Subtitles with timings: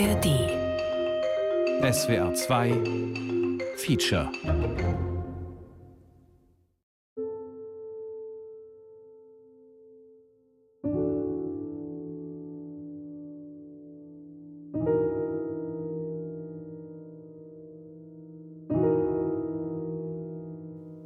[0.00, 0.26] ARD
[1.92, 2.70] SWR 2
[3.78, 4.30] Feature.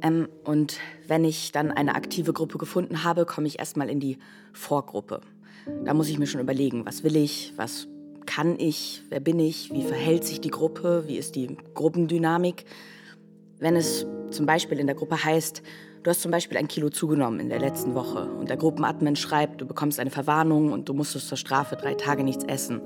[0.03, 4.19] Ähm, und wenn ich dann eine aktive Gruppe gefunden habe, komme ich erstmal in die
[4.51, 5.21] Vorgruppe.
[5.83, 7.87] Da muss ich mir schon überlegen, was will ich, was
[8.25, 12.65] kann ich, wer bin ich, wie verhält sich die Gruppe, wie ist die Gruppendynamik.
[13.59, 15.61] Wenn es zum Beispiel in der Gruppe heißt,
[16.03, 19.61] du hast zum Beispiel ein Kilo zugenommen in der letzten Woche und der Gruppenadmin schreibt,
[19.61, 22.81] du bekommst eine Verwarnung und du musstest zur Strafe drei Tage nichts essen,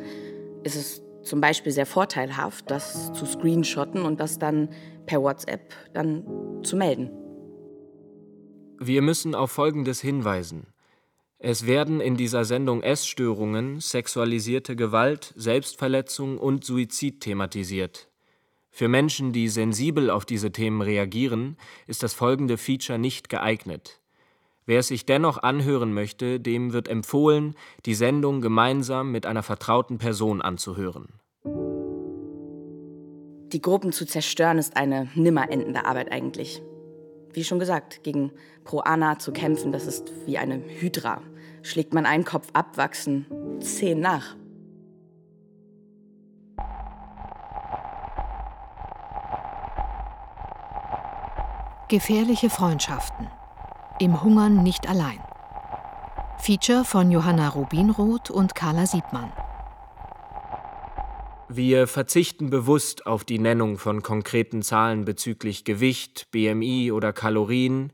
[0.63, 4.69] ist es zum Beispiel sehr vorteilhaft, das zu screenshotten und das dann
[5.05, 6.23] per WhatsApp dann
[6.63, 7.11] zu melden.
[8.79, 10.67] Wir müssen auf Folgendes hinweisen.
[11.39, 18.09] Es werden in dieser Sendung Essstörungen, sexualisierte Gewalt, Selbstverletzung und Suizid thematisiert.
[18.71, 24.01] Für Menschen, die sensibel auf diese Themen reagieren, ist das folgende Feature nicht geeignet.
[24.65, 29.99] Wer es sich dennoch anhören möchte, dem wird empfohlen, die Sendung gemeinsam mit einer vertrauten
[29.99, 31.07] Person anzuhören.
[33.53, 36.61] Die Gruppen zu zerstören ist eine nimmer endende Arbeit eigentlich.
[37.31, 38.31] Wie schon gesagt, gegen
[38.63, 41.21] Pro-Ana zu kämpfen, das ist wie eine Hydra.
[41.63, 43.25] Schlägt man einen Kopf ab, wachsen
[43.59, 44.35] zehn nach.
[51.89, 53.27] Gefährliche Freundschaften.
[53.99, 55.19] Im Hungern nicht allein.
[56.37, 59.31] Feature von Johanna Rubinroth und Carla Siebmann.
[61.49, 67.93] Wir verzichten bewusst auf die Nennung von konkreten Zahlen bezüglich Gewicht, BMI oder Kalorien,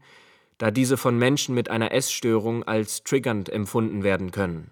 [0.64, 4.72] da diese von Menschen mit einer Essstörung als triggernd empfunden werden können.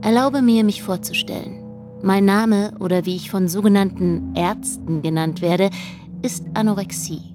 [0.00, 1.62] Erlaube mir, mich vorzustellen.
[2.02, 5.68] Mein Name oder wie ich von sogenannten Ärzten genannt werde,
[6.22, 7.34] ist Anorexie.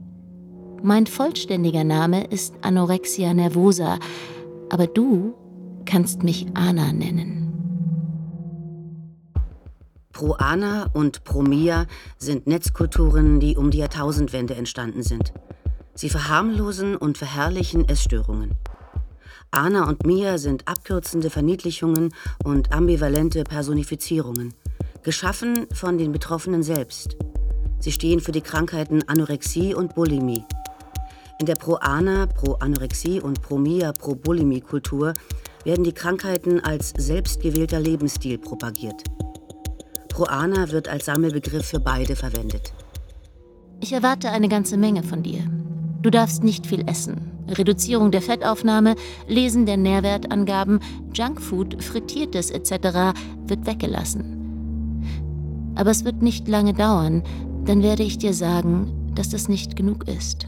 [0.81, 3.99] Mein vollständiger Name ist Anorexia nervosa,
[4.71, 5.35] aber du
[5.85, 7.53] kannst mich Anna nennen.
[10.11, 11.85] Pro-Ana und Pro-Mia
[12.17, 15.33] sind Netzkulturen, die um die Jahrtausendwende entstanden sind.
[15.95, 18.51] Sie verharmlosen und verherrlichen Essstörungen.
[19.51, 24.55] Ana und Mia sind abkürzende Verniedlichungen und ambivalente Personifizierungen,
[25.03, 27.15] geschaffen von den Betroffenen selbst.
[27.79, 30.43] Sie stehen für die Krankheiten Anorexie und Bulimie.
[31.39, 35.13] In der Pro-Ana, Pro-Anorexie und Pro-Mia, Pro-Bulimie-Kultur
[35.63, 39.03] werden die Krankheiten als selbstgewählter Lebensstil propagiert.
[40.09, 42.73] Proana wird als Sammelbegriff für beide verwendet.
[43.81, 45.43] Ich erwarte eine ganze Menge von dir.
[46.03, 47.31] Du darfst nicht viel essen.
[47.47, 48.95] Reduzierung der Fettaufnahme,
[49.27, 50.81] Lesen der Nährwertangaben,
[51.13, 53.17] Junkfood, Frittiertes etc.
[53.47, 55.03] wird weggelassen.
[55.75, 57.23] Aber es wird nicht lange dauern,
[57.65, 60.47] dann werde ich dir sagen, dass das nicht genug ist.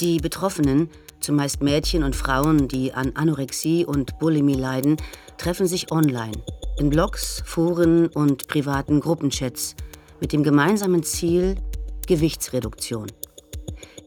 [0.00, 0.88] Die Betroffenen,
[1.18, 4.96] zumeist Mädchen und Frauen, die an Anorexie und Bulimie leiden,
[5.36, 6.44] treffen sich online
[6.78, 9.74] in Blogs, Foren und privaten Gruppenchats
[10.20, 11.56] mit dem gemeinsamen Ziel
[12.10, 13.06] Gewichtsreduktion.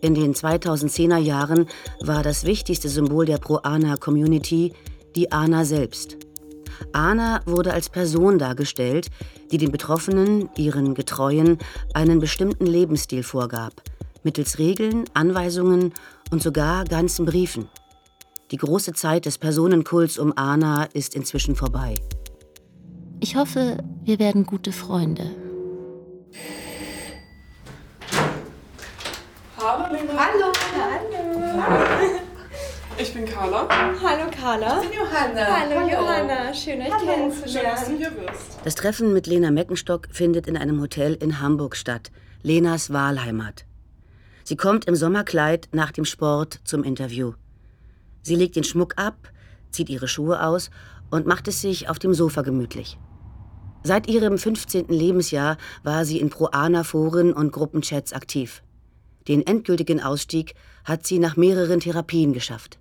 [0.01, 1.67] In den 2010er Jahren
[2.01, 4.73] war das wichtigste Symbol der Pro-Ana-Community
[5.15, 6.17] die Ana selbst.
[6.91, 9.07] Ana wurde als Person dargestellt,
[9.51, 11.59] die den Betroffenen, ihren Getreuen,
[11.93, 13.81] einen bestimmten Lebensstil vorgab,
[14.23, 15.93] mittels Regeln, Anweisungen
[16.29, 17.69] und sogar ganzen Briefen.
[18.51, 21.95] Die große Zeit des Personenkults um Ana ist inzwischen vorbei.
[23.21, 25.42] Ich hoffe, wir werden gute Freunde.
[29.65, 30.13] Hallo, Lena.
[30.17, 32.19] Hallo, hallo.
[32.97, 33.69] Ich bin Carla.
[33.69, 34.81] Hallo, Carla.
[34.81, 35.45] Ich bin Johanna.
[35.45, 35.89] Hallo, hallo.
[35.89, 36.53] Johanna.
[36.53, 37.05] Schön, euch Hallo.
[37.05, 37.47] kennenzulernen.
[37.47, 38.59] Schön, dass du hier bist.
[38.65, 43.63] Das Treffen mit Lena Meckenstock findet in einem Hotel in Hamburg statt, Lenas Wahlheimat.
[44.43, 47.31] Sie kommt im Sommerkleid nach dem Sport zum Interview.
[48.21, 49.15] Sie legt den Schmuck ab,
[49.71, 50.71] zieht ihre Schuhe aus
[51.09, 52.97] und macht es sich auf dem Sofa gemütlich.
[53.83, 54.89] Seit ihrem 15.
[54.89, 58.61] Lebensjahr war sie in Pro-Ana-Foren und Gruppenchats aktiv.
[59.27, 62.77] Den endgültigen Ausstieg hat sie nach mehreren Therapien geschafft.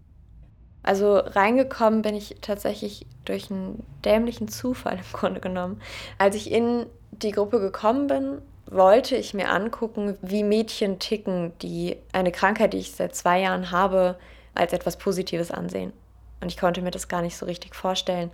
[0.82, 5.80] Also reingekommen bin ich tatsächlich durch einen dämlichen Zufall im Grunde genommen.
[6.18, 11.96] Als ich in die Gruppe gekommen bin, wollte ich mir angucken, wie Mädchen ticken, die
[12.12, 14.16] eine Krankheit, die ich seit zwei Jahren habe,
[14.54, 15.92] als etwas Positives ansehen.
[16.40, 18.30] Und ich konnte mir das gar nicht so richtig vorstellen.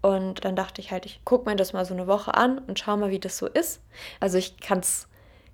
[0.00, 2.80] Und dann dachte ich halt, ich gucke mir das mal so eine Woche an und
[2.80, 3.80] schau mal, wie das so ist.
[4.18, 5.06] Also ich kann es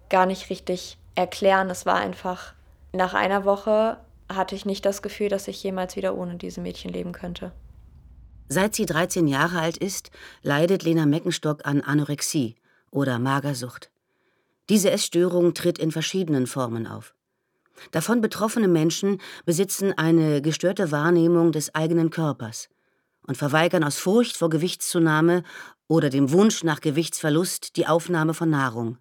[0.09, 1.71] gar nicht richtig erklären.
[1.71, 2.55] Es war einfach,
[2.93, 6.93] nach einer Woche hatte ich nicht das Gefühl, dass ich jemals wieder ohne diese Mädchen
[6.93, 7.53] leben könnte.
[8.49, 10.11] Seit sie 13 Jahre alt ist,
[10.43, 12.57] leidet Lena Meckenstock an Anorexie
[12.91, 13.91] oder Magersucht.
[14.71, 17.15] Diese Essstörung tritt in verschiedenen Formen auf.
[17.91, 22.69] Davon betroffene Menschen besitzen eine gestörte Wahrnehmung des eigenen Körpers
[23.27, 25.43] und verweigern aus Furcht vor Gewichtszunahme
[25.87, 28.99] oder dem Wunsch nach Gewichtsverlust die Aufnahme von Nahrung.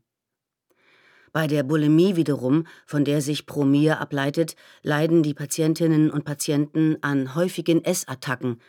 [1.37, 7.35] Bei der Bulimie wiederum, von der sich Promir ableitet, leiden die Patientinnen und Patienten an
[7.35, 8.59] häufigen Essattacken,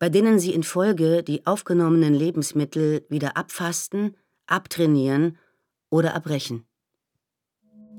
[0.00, 4.16] bei denen sie infolge die aufgenommenen Lebensmittel wieder abfasten,
[4.48, 5.38] abtrainieren
[5.90, 6.66] oder erbrechen.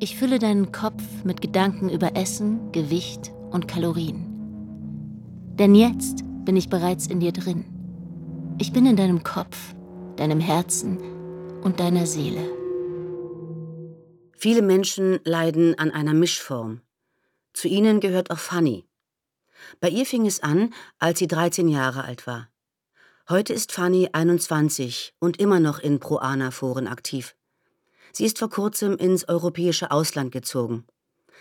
[0.01, 4.25] Ich fülle deinen Kopf mit Gedanken über Essen, Gewicht und Kalorien.
[5.57, 7.63] Denn jetzt bin ich bereits in dir drin.
[8.57, 9.73] Ich bin in deinem Kopf,
[10.17, 10.97] deinem Herzen
[11.61, 12.58] und deiner Seele.
[14.41, 16.79] Viele Menschen leiden an einer Mischform.
[17.51, 18.87] Zu ihnen gehört auch Fanny.
[19.81, 22.47] Bei ihr fing es an, als sie 13 Jahre alt war.
[23.27, 27.35] Heute ist Fanny 21 und immer noch in Proana-Foren aktiv.
[28.13, 30.87] Sie ist vor kurzem ins europäische Ausland gezogen.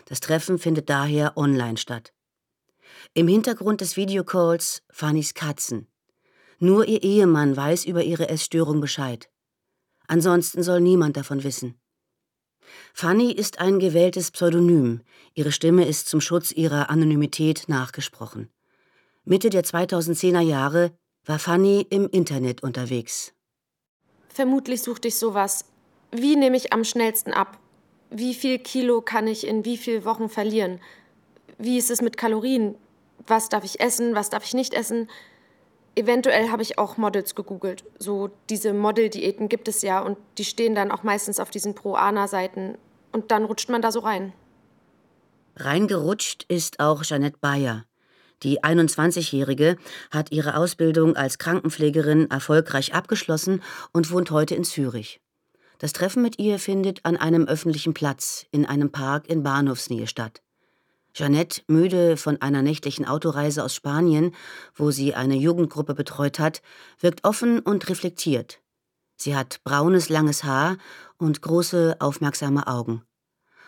[0.06, 2.12] Das Treffen findet daher online statt.
[3.15, 5.87] Im Hintergrund des Videocalls Fannys Katzen.
[6.59, 9.31] Nur ihr Ehemann weiß über ihre Essstörung Bescheid.
[10.09, 11.79] Ansonsten soll niemand davon wissen.
[12.94, 15.00] Fanny ist ein gewähltes Pseudonym.
[15.35, 18.49] Ihre Stimme ist zum Schutz ihrer Anonymität nachgesprochen.
[19.25, 20.93] Mitte der 2010er Jahre
[21.25, 23.32] war Fanny im Internet unterwegs.
[24.29, 25.65] Vermutlich suchte ich sowas
[26.11, 27.59] wie nehme ich am schnellsten ab?
[28.11, 30.81] Wie viel Kilo kann ich in wie vielen Wochen verlieren?
[31.59, 32.76] Wie ist es mit Kalorien?
[33.26, 34.14] Was darf ich essen?
[34.14, 35.11] Was darf ich nicht essen?
[35.99, 37.83] Eventuell habe ich auch Models gegoogelt.
[37.99, 42.79] So diese Model-Diäten gibt es ja und die stehen dann auch meistens auf diesen Pro-Ana-Seiten.
[43.11, 44.33] Und dann rutscht man da so rein.
[45.56, 47.85] Reingerutscht ist auch Jeanette Bayer.
[48.45, 49.77] Die 21-Jährige
[50.12, 53.61] hat ihre Ausbildung als Krankenpflegerin erfolgreich abgeschlossen
[53.93, 55.21] und wohnt heute in Zürich.
[55.81, 60.43] Das Treffen mit ihr findet an einem öffentlichen Platz in einem Park in Bahnhofsnähe statt.
[61.14, 64.34] Jeannette, müde von einer nächtlichen Autoreise aus Spanien,
[64.75, 66.62] wo sie eine Jugendgruppe betreut hat,
[67.00, 68.60] wirkt offen und reflektiert.
[69.16, 70.76] Sie hat braunes, langes Haar
[71.16, 73.02] und große, aufmerksame Augen.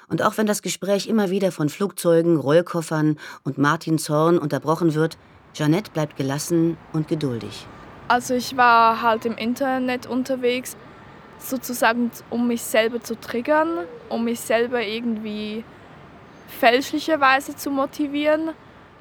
[0.08, 5.18] Und auch wenn das Gespräch immer wieder von Flugzeugen, Rollkoffern und Martin Zorn unterbrochen wird,
[5.54, 7.66] Jeannette bleibt gelassen und geduldig.
[8.08, 10.76] Also ich war halt im Internet unterwegs
[11.38, 15.64] sozusagen, um mich selber zu triggern, um mich selber irgendwie
[16.58, 18.50] fälschlicherweise zu motivieren.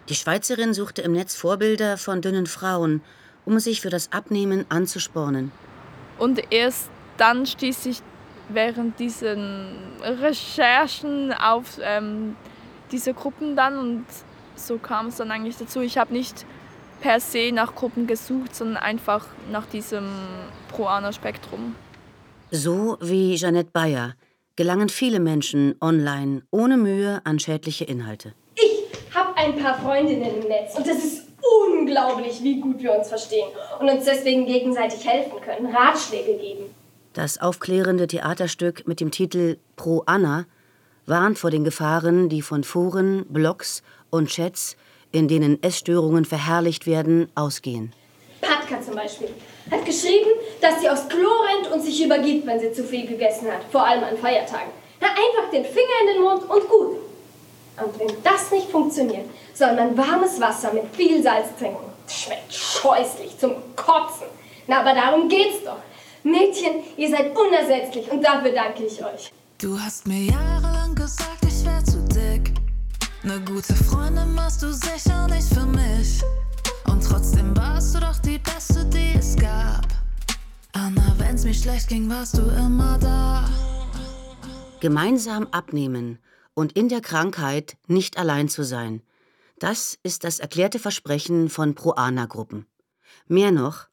[0.07, 3.01] Die Schweizerin suchte im Netz Vorbilder von dünnen Frauen,
[3.45, 5.51] um sich für das Abnehmen anzuspornen.
[6.17, 8.01] Und erst dann stieß ich
[8.49, 9.67] während diesen
[10.01, 12.35] Recherchen auf ähm,
[12.91, 14.05] diese Gruppen dann und
[14.55, 15.81] so kam es dann eigentlich dazu.
[15.81, 16.45] Ich habe nicht
[17.01, 20.09] per se nach Gruppen gesucht, sondern einfach nach diesem
[20.69, 21.75] Pro-Ana-Spektrum.
[22.51, 24.15] So wie Jeanette Bayer
[24.59, 28.33] gelangen viele Menschen online ohne Mühe an schädliche Inhalte.
[28.55, 31.27] Ich habe ein paar Freundinnen im Netz und es ist
[31.65, 33.47] unglaublich, wie gut wir uns verstehen
[33.79, 36.65] und uns deswegen gegenseitig helfen können, Ratschläge geben.
[37.13, 40.45] Das aufklärende Theaterstück mit dem Titel Pro Anna
[41.05, 44.75] warnt vor den Gefahren, die von Foren, Blogs und Chats,
[45.13, 47.93] in denen Essstörungen verherrlicht werden, ausgehen.
[48.41, 49.29] Patka zum Beispiel
[49.71, 53.47] hat geschrieben, dass sie aufs Klo rennt und sich übergibt, wenn sie zu viel gegessen
[53.51, 54.71] hat, vor allem an Feiertagen.
[54.99, 56.97] Na, einfach den Finger in den Mund und gut.
[57.81, 61.85] Und wenn das nicht funktioniert, soll man warmes Wasser mit viel Salz trinken.
[62.07, 64.27] Schmeckt scheußlich zum Kotzen.
[64.67, 65.77] Na, aber darum geht's doch.
[66.23, 69.31] Mädchen, ihr seid unersetzlich und dafür danke ich euch.
[69.57, 72.53] Du hast mir jahrelang gesagt, ich wär zu dick.
[73.23, 76.21] Eine gute Freundin machst du sicher nicht für mich.
[76.85, 79.98] Und trotzdem warst du doch die Beste, die es gab.
[80.73, 83.49] Anna, wenn's mir schlecht ging, warst du immer da.
[84.79, 86.19] Gemeinsam abnehmen
[86.53, 89.01] und in der Krankheit nicht allein zu sein.
[89.57, 92.65] Das ist das erklärte Versprechen von Pro-Ana-Gruppen.
[93.27, 93.87] Mehr noch,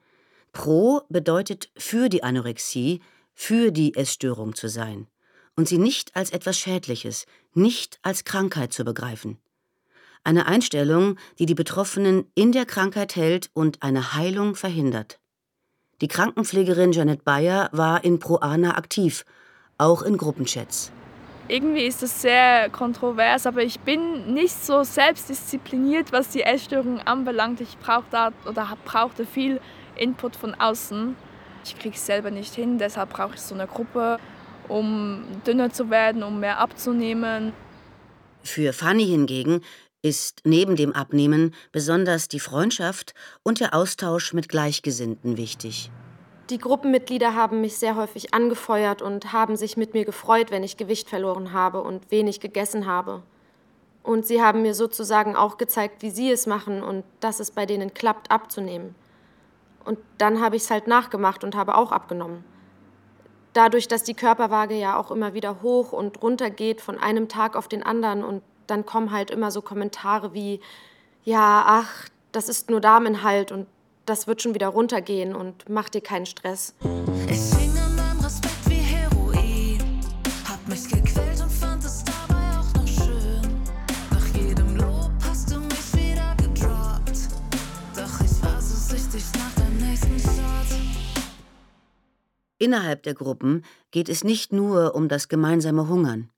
[0.52, 3.00] Pro bedeutet für die Anorexie,
[3.35, 5.09] für die Essstörung zu sein
[5.56, 9.38] und sie nicht als etwas Schädliches, nicht als Krankheit zu begreifen.
[10.23, 15.18] Eine Einstellung, die die Betroffenen in der Krankheit hält und eine Heilung verhindert.
[16.03, 19.25] Die Krankenpflegerin Janet Bayer war in Proana aktiv,
[19.79, 20.93] auch in Gruppenchats.
[21.49, 27.62] Irgendwie ist das sehr kontrovers, aber ich bin nicht so selbstdiszipliniert, was die Essstörung anbelangt.
[27.62, 29.59] Ich brauchte oder brauchte viel
[29.97, 31.17] Input von außen.
[31.65, 34.19] Ich kriege es selber nicht hin, deshalb brauche ich so eine Gruppe,
[34.69, 37.55] um dünner zu werden, um mehr abzunehmen.
[38.43, 39.62] Für Fanny hingegen
[40.06, 45.90] ist neben dem Abnehmen besonders die Freundschaft und der Austausch mit Gleichgesinnten wichtig.
[46.48, 50.76] Die Gruppenmitglieder haben mich sehr häufig angefeuert und haben sich mit mir gefreut, wenn ich
[50.76, 53.25] Gewicht verloren habe und wenig gegessen habe.
[54.04, 57.66] Und sie haben mir sozusagen auch gezeigt, wie sie es machen und dass es bei
[57.66, 58.94] denen klappt, abzunehmen.
[59.84, 62.44] Und dann habe ich es halt nachgemacht und habe auch abgenommen.
[63.54, 67.56] Dadurch, dass die Körperwaage ja auch immer wieder hoch und runter geht von einem Tag
[67.56, 70.61] auf den anderen und dann kommen halt immer so Kommentare wie,
[71.25, 73.66] ja, ach, das ist nur Damenhalt und
[74.04, 76.75] das wird schon wieder runtergehen und mach dir keinen Stress.
[77.28, 80.00] Ich hing an deinem Respekt wie Heroin.
[80.49, 83.42] Hab mich gequält und fand es dabei auch noch schön.
[84.11, 87.28] Nach jedem Lob hast du mich wieder gedroppt.
[87.96, 90.78] Doch ich war so süchtig nach dem nächsten Shot.
[92.58, 96.30] Innerhalb der Gruppen geht es nicht nur um das gemeinsame Hungern.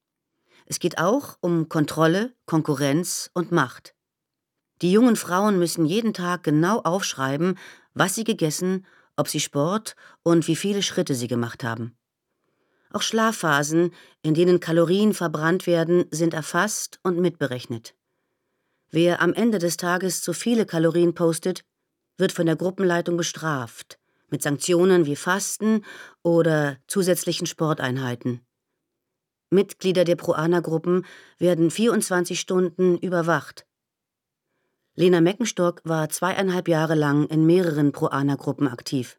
[0.71, 3.95] Es geht auch um Kontrolle, Konkurrenz und Macht.
[4.83, 7.59] Die jungen Frauen müssen jeden Tag genau aufschreiben,
[7.95, 8.85] was sie gegessen,
[9.17, 11.97] ob sie Sport und wie viele Schritte sie gemacht haben.
[12.91, 17.95] Auch Schlafphasen, in denen Kalorien verbrannt werden, sind erfasst und mitberechnet.
[18.91, 21.65] Wer am Ende des Tages zu viele Kalorien postet,
[22.19, 23.99] wird von der Gruppenleitung bestraft,
[24.29, 25.83] mit Sanktionen wie Fasten
[26.23, 28.43] oder zusätzlichen Sporteinheiten.
[29.51, 31.07] Mitglieder der Proana-Gruppen
[31.39, 33.67] werden 24 Stunden überwacht.
[34.95, 39.19] Lena Meckenstock war zweieinhalb Jahre lang in mehreren Proana-Gruppen aktiv.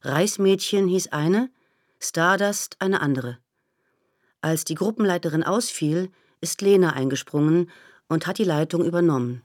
[0.00, 1.50] Reismädchen hieß eine,
[2.00, 3.38] Stardust eine andere.
[4.40, 7.70] Als die Gruppenleiterin ausfiel, ist Lena eingesprungen
[8.08, 9.42] und hat die Leitung übernommen.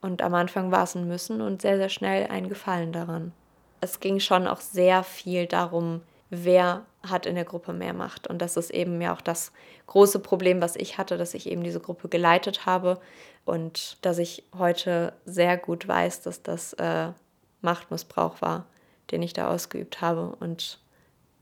[0.00, 3.32] Und am Anfang war es ein Müssen und sehr, sehr schnell ein Gefallen daran.
[3.80, 8.26] Es ging schon auch sehr viel darum, wer hat in der Gruppe mehr Macht.
[8.26, 9.52] Und das ist eben ja auch das
[9.86, 13.00] große Problem, was ich hatte, dass ich eben diese Gruppe geleitet habe
[13.44, 17.12] und dass ich heute sehr gut weiß, dass das äh,
[17.60, 18.66] Machtmissbrauch war,
[19.10, 20.80] den ich da ausgeübt habe und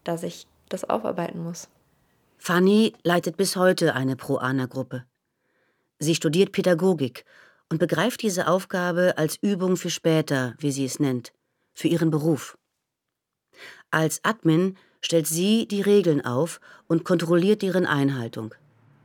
[0.04, 1.68] dass ich das aufarbeiten muss.
[2.38, 5.04] Fanny leitet bis heute eine Pro-Ana-Gruppe.
[5.98, 7.24] Sie studiert Pädagogik
[7.70, 11.32] und begreift diese Aufgabe als Übung für später, wie sie es nennt,
[11.72, 12.58] für ihren Beruf.
[13.90, 18.54] Als Admin stellt sie die Regeln auf und kontrolliert deren Einhaltung.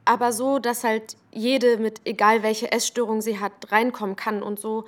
[0.05, 4.85] Aber so, dass halt jede mit egal welche Essstörung sie hat reinkommen kann und so,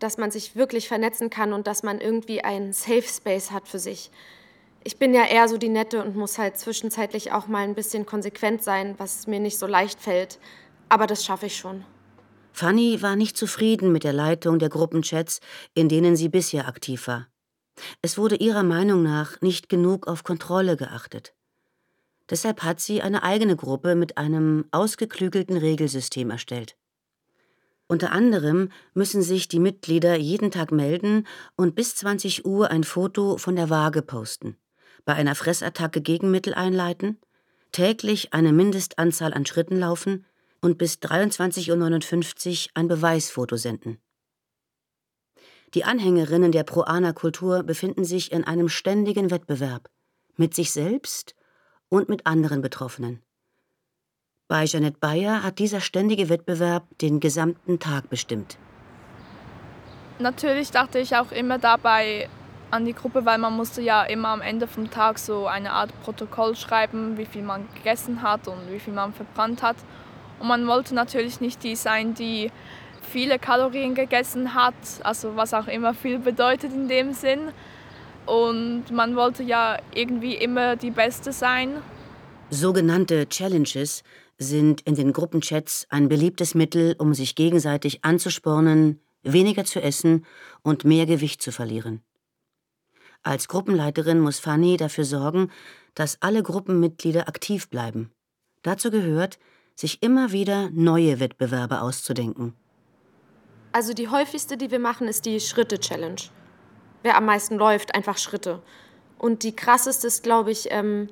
[0.00, 3.78] dass man sich wirklich vernetzen kann und dass man irgendwie einen Safe Space hat für
[3.78, 4.10] sich.
[4.82, 8.06] Ich bin ja eher so die Nette und muss halt zwischenzeitlich auch mal ein bisschen
[8.06, 10.38] konsequent sein, was mir nicht so leicht fällt.
[10.88, 11.84] Aber das schaffe ich schon.
[12.52, 15.40] Fanny war nicht zufrieden mit der Leitung der Gruppenchats,
[15.74, 17.26] in denen sie bisher aktiv war.
[18.02, 21.34] Es wurde ihrer Meinung nach nicht genug auf Kontrolle geachtet.
[22.30, 26.76] Deshalb hat sie eine eigene Gruppe mit einem ausgeklügelten Regelsystem erstellt.
[27.88, 33.38] Unter anderem müssen sich die Mitglieder jeden Tag melden und bis 20 Uhr ein Foto
[33.38, 34.56] von der Waage posten,
[35.04, 37.18] bei einer Fressattacke Gegenmittel einleiten,
[37.70, 40.26] täglich eine Mindestanzahl an Schritten laufen
[40.60, 43.98] und bis 23.59 Uhr ein Beweisfoto senden.
[45.74, 49.90] Die Anhängerinnen der Proana-Kultur befinden sich in einem ständigen Wettbewerb
[50.36, 51.34] mit sich selbst
[51.88, 53.22] und mit anderen Betroffenen.
[54.48, 58.58] Bei Jeanette Bayer hat dieser ständige Wettbewerb den gesamten Tag bestimmt.
[60.18, 62.28] Natürlich dachte ich auch immer dabei
[62.70, 65.90] an die Gruppe, weil man musste ja immer am Ende vom Tag so eine Art
[66.02, 69.76] Protokoll schreiben, wie viel man gegessen hat und wie viel man verbrannt hat.
[70.38, 72.50] Und man wollte natürlich nicht die sein, die
[73.06, 77.52] viele Kalorien gegessen hat, also was auch immer viel bedeutet in dem Sinn.
[78.26, 81.82] Und man wollte ja irgendwie immer die Beste sein.
[82.50, 84.02] Sogenannte Challenges
[84.38, 90.26] sind in den Gruppenchats ein beliebtes Mittel, um sich gegenseitig anzuspornen, weniger zu essen
[90.62, 92.02] und mehr Gewicht zu verlieren.
[93.22, 95.50] Als Gruppenleiterin muss Fanny dafür sorgen,
[95.94, 98.12] dass alle Gruppenmitglieder aktiv bleiben.
[98.62, 99.38] Dazu gehört,
[99.74, 102.54] sich immer wieder neue Wettbewerbe auszudenken.
[103.76, 106.22] Also die häufigste, die wir machen, ist die Schritte-Challenge.
[107.02, 108.62] Wer am meisten läuft, einfach Schritte.
[109.18, 111.10] Und die krasseste ist, glaube ich, ähm,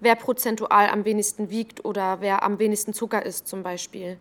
[0.00, 4.18] wer prozentual am wenigsten wiegt oder wer am wenigsten Zucker isst zum Beispiel.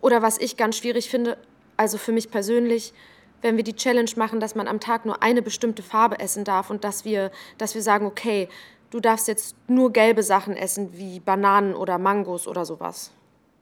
[0.00, 1.36] Oder was ich ganz schwierig finde,
[1.76, 2.94] also für mich persönlich,
[3.42, 6.70] wenn wir die Challenge machen, dass man am Tag nur eine bestimmte Farbe essen darf
[6.70, 8.48] und dass wir, dass wir sagen, okay,
[8.88, 13.12] du darfst jetzt nur gelbe Sachen essen wie Bananen oder Mangos oder sowas.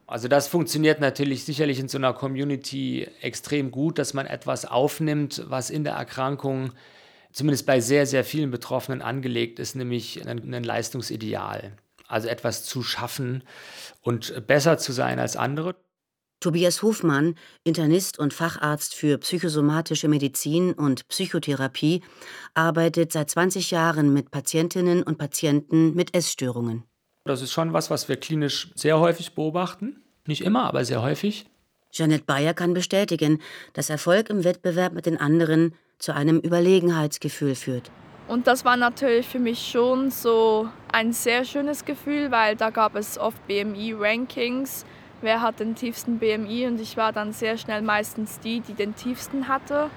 [0.06, 5.42] Also das funktioniert natürlich sicherlich in so einer Community extrem gut, dass man etwas aufnimmt,
[5.48, 6.72] was in der Erkrankung
[7.32, 11.72] zumindest bei sehr, sehr vielen Betroffenen angelegt ist, nämlich ein, ein Leistungsideal.
[12.08, 13.42] Also etwas zu schaffen
[14.00, 15.74] und besser zu sein als andere.
[16.38, 17.34] Tobias Hofmann,
[17.64, 22.02] Internist und Facharzt für psychosomatische Medizin und Psychotherapie,
[22.54, 26.84] arbeitet seit 20 Jahren mit Patientinnen und Patienten mit Essstörungen.
[27.26, 30.00] Das ist schon was, was wir klinisch sehr häufig beobachten.
[30.26, 31.46] Nicht immer, aber sehr häufig.
[31.90, 33.40] Jeanette Bayer kann bestätigen,
[33.72, 37.90] dass Erfolg im Wettbewerb mit den anderen zu einem Überlegenheitsgefühl führt.
[38.28, 42.96] Und das war natürlich für mich schon so ein sehr schönes Gefühl, weil da gab
[42.96, 44.84] es oft BMI-Rankings,
[45.20, 48.94] wer hat den tiefsten BMI und ich war dann sehr schnell meistens die, die den
[48.94, 49.90] tiefsten hatte.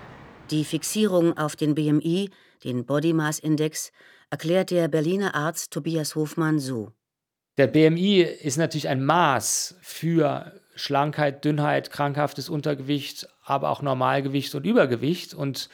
[0.51, 2.29] Die Fixierung auf den BMI,
[2.63, 3.91] den Body Mass Index,
[4.29, 6.91] erklärt der Berliner Arzt Tobias Hofmann so.
[7.59, 14.65] Der BMI ist natürlich ein Maß für Schlankheit, Dünnheit, krankhaftes Untergewicht, aber auch Normalgewicht und
[14.65, 15.33] Übergewicht.
[15.33, 15.67] Und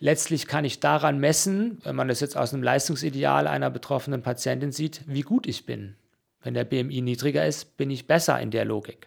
[0.00, 4.72] letztlich kann ich daran messen, wenn man das jetzt aus einem Leistungsideal einer betroffenen Patientin
[4.72, 5.94] sieht, wie gut ich bin.
[6.42, 9.06] Wenn der BMI niedriger ist, bin ich besser in der Logik.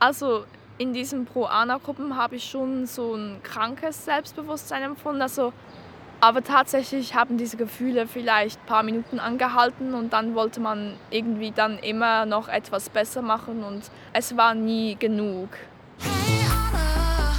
[0.00, 0.44] Also
[0.76, 5.22] in diesen Pro-Ana-Gruppen habe ich schon so ein krankes Selbstbewusstsein empfunden.
[5.22, 5.54] Also
[6.22, 11.50] aber tatsächlich haben diese Gefühle vielleicht ein paar Minuten angehalten und dann wollte man irgendwie
[11.50, 15.48] dann immer noch etwas besser machen und es war nie genug.
[15.98, 17.32] Hey Anna,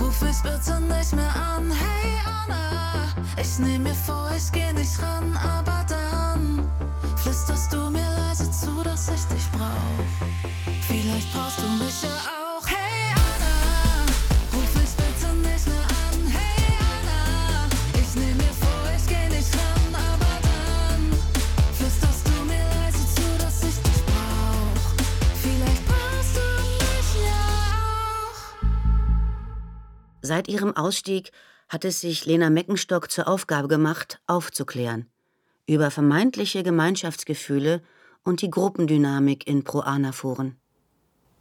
[0.00, 1.70] ruf mich bitte nicht mehr an.
[1.70, 6.68] Hey Anna, ich nehme mir vor, ich geh nicht ran, aber dann
[7.16, 10.74] flüsterst du mir leise zu, dass ich dich brauch.
[10.88, 12.43] Vielleicht brauchst du mich ja auch.
[30.26, 31.32] Seit ihrem Ausstieg
[31.68, 35.10] hat es sich Lena Meckenstock zur Aufgabe gemacht, aufzuklären
[35.66, 37.82] über vermeintliche Gemeinschaftsgefühle
[38.22, 40.56] und die Gruppendynamik in Pro-Ana-Foren.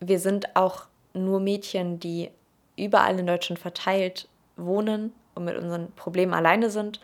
[0.02, 2.30] Wir sind auch nur Mädchen, die
[2.78, 7.00] überall in Deutschland verteilt wohnen und mit unseren Problemen alleine sind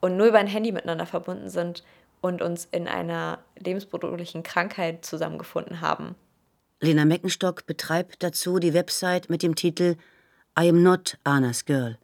[0.00, 1.82] und nur über ein Handy miteinander verbunden sind
[2.20, 6.14] und uns in einer lebensbedrohlichen Krankheit zusammengefunden haben.
[6.80, 9.96] Lena Meckenstock betreibt dazu die Website mit dem Titel
[10.58, 11.98] I am not Anna's Girl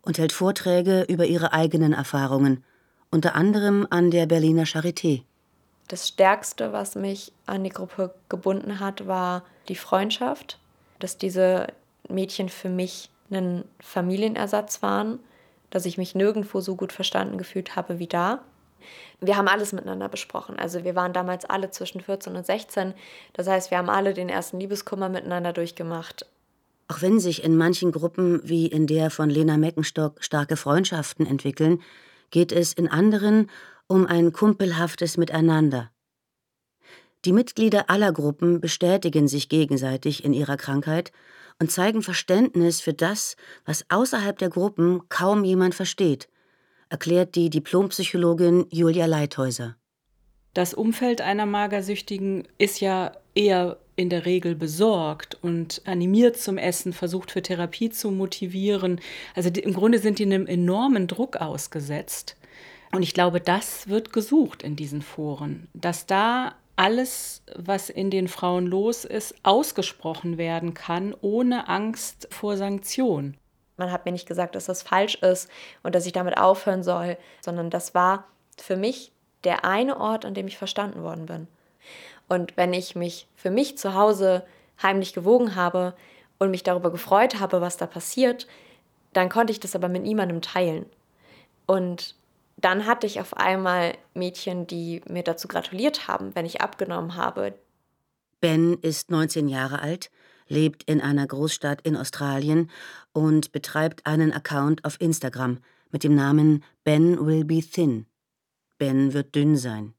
[0.00, 2.64] und hält Vorträge über ihre eigenen Erfahrungen,
[3.10, 5.22] unter anderem an der Berliner Charité.
[5.88, 10.58] Das Stärkste, was mich an die Gruppe gebunden hat, war die Freundschaft,
[11.00, 11.66] dass diese
[12.08, 15.18] Mädchen für mich ein Familienersatz waren,
[15.68, 18.40] dass ich mich nirgendwo so gut verstanden gefühlt habe wie da.
[19.20, 20.58] Wir haben alles miteinander besprochen.
[20.58, 22.94] Also wir waren damals alle zwischen 14 und 16.
[23.34, 26.26] Das heißt, wir haben alle den ersten Liebeskummer miteinander durchgemacht.
[26.92, 31.80] Auch wenn sich in manchen Gruppen wie in der von Lena Meckenstock starke Freundschaften entwickeln,
[32.30, 33.48] geht es in anderen
[33.86, 35.90] um ein kumpelhaftes Miteinander.
[37.24, 41.12] Die Mitglieder aller Gruppen bestätigen sich gegenseitig in ihrer Krankheit
[41.58, 46.28] und zeigen Verständnis für das, was außerhalb der Gruppen kaum jemand versteht,
[46.90, 49.76] erklärt die Diplompsychologin Julia Leithäuser.
[50.52, 56.92] Das Umfeld einer Magersüchtigen ist ja eher in der Regel besorgt und animiert zum Essen,
[56.92, 59.00] versucht für Therapie zu motivieren.
[59.34, 62.36] Also die, im Grunde sind die einem enormen Druck ausgesetzt.
[62.92, 68.28] Und ich glaube, das wird gesucht in diesen Foren, dass da alles, was in den
[68.28, 73.36] Frauen los ist, ausgesprochen werden kann, ohne Angst vor Sanktion.
[73.76, 75.48] Man hat mir nicht gesagt, dass das falsch ist
[75.82, 78.24] und dass ich damit aufhören soll, sondern das war
[78.58, 79.12] für mich
[79.44, 81.48] der eine Ort, an dem ich verstanden worden bin.
[82.32, 84.42] Und wenn ich mich für mich zu Hause
[84.82, 85.92] heimlich gewogen habe
[86.38, 88.46] und mich darüber gefreut habe, was da passiert,
[89.12, 90.86] dann konnte ich das aber mit niemandem teilen.
[91.66, 92.14] Und
[92.56, 97.52] dann hatte ich auf einmal Mädchen, die mir dazu gratuliert haben, wenn ich abgenommen habe.
[98.40, 100.10] Ben ist 19 Jahre alt,
[100.48, 102.70] lebt in einer Großstadt in Australien
[103.12, 105.58] und betreibt einen Account auf Instagram
[105.90, 108.06] mit dem Namen Ben Will Be Thin.
[108.78, 109.92] Ben wird dünn sein.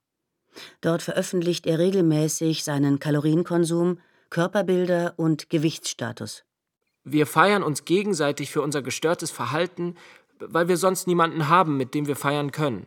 [0.81, 6.43] Dort veröffentlicht er regelmäßig seinen Kalorienkonsum, Körperbilder und Gewichtsstatus.
[7.03, 9.95] Wir feiern uns gegenseitig für unser gestörtes Verhalten,
[10.39, 12.85] weil wir sonst niemanden haben, mit dem wir feiern können.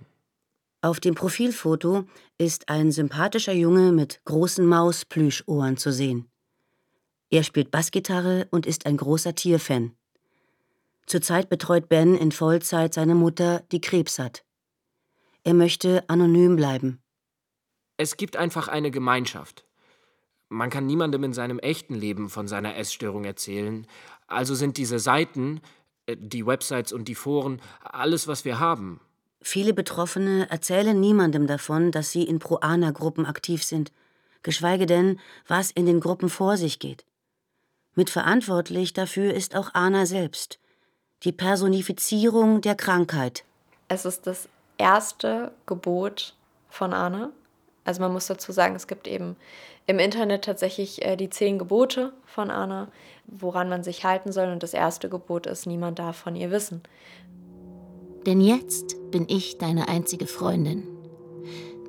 [0.82, 2.04] Auf dem Profilfoto
[2.38, 6.30] ist ein sympathischer Junge mit großen Mausplüschohren zu sehen.
[7.30, 9.92] Er spielt Bassgitarre und ist ein großer Tierfan.
[11.06, 14.44] Zurzeit betreut Ben in Vollzeit seine Mutter, die Krebs hat.
[15.44, 17.00] Er möchte anonym bleiben.
[17.96, 19.64] Es gibt einfach eine Gemeinschaft.
[20.48, 23.86] Man kann niemandem in seinem echten Leben von seiner Essstörung erzählen.
[24.26, 25.60] Also sind diese Seiten,
[26.06, 29.00] äh, die Websites und die Foren alles, was wir haben.
[29.42, 33.92] Viele Betroffene erzählen niemandem davon, dass sie in Pro-Ana-Gruppen aktiv sind,
[34.42, 37.04] geschweige denn, was in den Gruppen vor sich geht.
[37.94, 40.58] Mitverantwortlich dafür ist auch Anna selbst,
[41.22, 43.44] die Personifizierung der Krankheit.
[43.88, 46.34] Es ist das erste Gebot
[46.68, 47.30] von Anna.
[47.86, 49.36] Also man muss dazu sagen, es gibt eben
[49.86, 52.88] im Internet tatsächlich äh, die zehn Gebote von Anna,
[53.26, 54.48] woran man sich halten soll.
[54.48, 56.82] Und das erste Gebot ist, niemand darf von ihr wissen.
[58.26, 60.82] Denn jetzt bin ich deine einzige Freundin.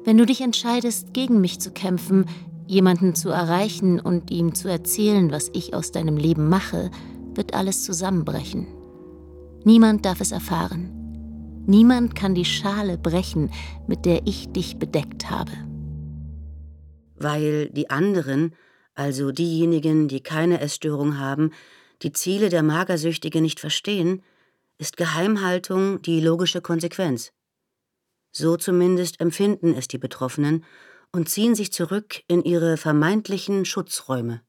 [0.05, 2.25] Wenn du dich entscheidest, gegen mich zu kämpfen,
[2.67, 6.91] jemanden zu erreichen und ihm zu erzählen, was ich aus deinem Leben mache,
[7.33, 8.67] wird alles zusammenbrechen.
[9.63, 10.93] Niemand darf es erfahren.
[11.65, 13.49] Niemand kann die Schale brechen,
[13.87, 15.51] mit der ich dich bedeckt habe.
[17.17, 18.55] Weil die anderen,
[18.95, 21.51] also diejenigen, die keine Essstörung haben,
[22.03, 24.23] die Ziele der Magersüchtige nicht verstehen,
[24.77, 27.31] ist Geheimhaltung die logische Konsequenz.
[28.31, 30.63] So zumindest empfinden es die Betroffenen
[31.11, 34.41] und ziehen sich zurück in ihre vermeintlichen Schutzräume.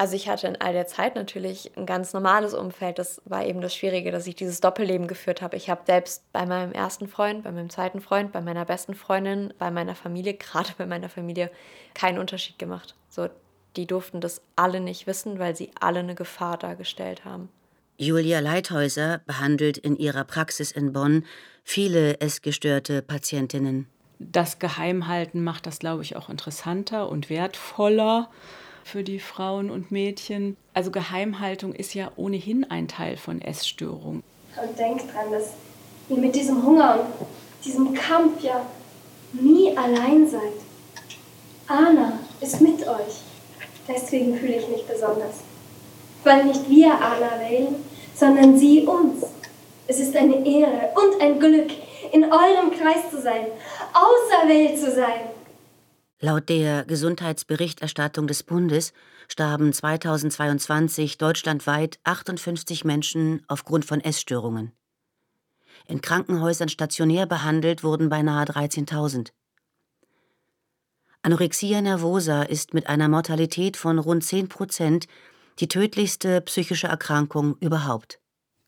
[0.00, 2.98] Also ich hatte in all der Zeit natürlich ein ganz normales Umfeld.
[2.98, 5.58] Das war eben das Schwierige, dass ich dieses Doppelleben geführt habe.
[5.58, 9.52] Ich habe selbst bei meinem ersten Freund, bei meinem zweiten Freund, bei meiner besten Freundin,
[9.58, 11.50] bei meiner Familie, gerade bei meiner Familie,
[11.92, 12.94] keinen Unterschied gemacht.
[13.10, 13.28] So,
[13.76, 17.50] die durften das alle nicht wissen, weil sie alle eine Gefahr dargestellt haben.
[17.98, 21.26] Julia Leithäuser behandelt in ihrer Praxis in Bonn
[21.62, 23.86] viele essgestörte Patientinnen.
[24.18, 28.30] Das Geheimhalten macht das, glaube ich, auch interessanter und wertvoller
[28.84, 30.56] für die Frauen und Mädchen.
[30.74, 34.22] Also Geheimhaltung ist ja ohnehin ein Teil von Essstörung.
[34.60, 35.52] Und denkt dran, dass
[36.08, 37.26] ihr mit diesem Hunger und
[37.64, 38.64] diesem Kampf ja
[39.32, 40.52] nie allein seid.
[41.66, 43.20] Anna ist mit euch.
[43.86, 45.36] Deswegen fühle ich mich besonders.
[46.24, 47.76] Weil nicht wir Anna wählen,
[48.14, 49.24] sondern sie uns.
[49.86, 51.70] Es ist eine Ehre und ein Glück,
[52.12, 53.46] in eurem Kreis zu sein,
[53.92, 55.20] auserwählt zu sein.
[56.22, 58.92] Laut der Gesundheitsberichterstattung des Bundes
[59.26, 64.72] starben 2022 deutschlandweit 58 Menschen aufgrund von Essstörungen.
[65.86, 69.30] In Krankenhäusern stationär behandelt wurden beinahe 13.000.
[71.22, 75.06] Anorexia nervosa ist mit einer Mortalität von rund 10 Prozent
[75.58, 78.20] die tödlichste psychische Erkrankung überhaupt.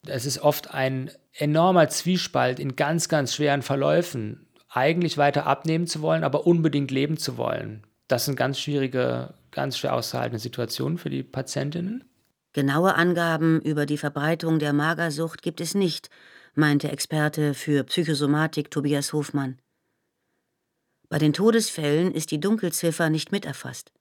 [0.06, 6.00] Es ist oft ein enormer Zwiespalt in ganz, ganz schweren Verläufen eigentlich weiter abnehmen zu
[6.02, 7.84] wollen, aber unbedingt leben zu wollen.
[8.08, 12.04] Das sind ganz schwierige, ganz schwer auszuhaltende Situationen für die Patientinnen.
[12.52, 16.10] Genaue Angaben über die Verbreitung der Magersucht gibt es nicht,
[16.54, 19.58] meinte Experte für Psychosomatik Tobias Hofmann.
[21.08, 23.92] Bei den Todesfällen ist die Dunkelziffer nicht miterfasst.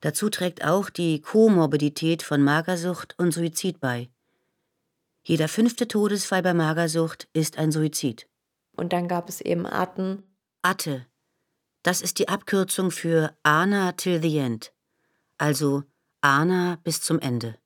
[0.00, 4.10] Dazu trägt auch die Komorbidität von Magersucht und Suizid bei.
[5.22, 8.26] Jeder fünfte Todesfall bei Magersucht ist ein Suizid.
[8.76, 10.22] Und dann gab es eben Atten.
[10.62, 11.06] Atte.
[11.82, 14.72] Das ist die Abkürzung für Ana till the end.
[15.38, 15.82] Also
[16.20, 17.56] Ana bis zum Ende.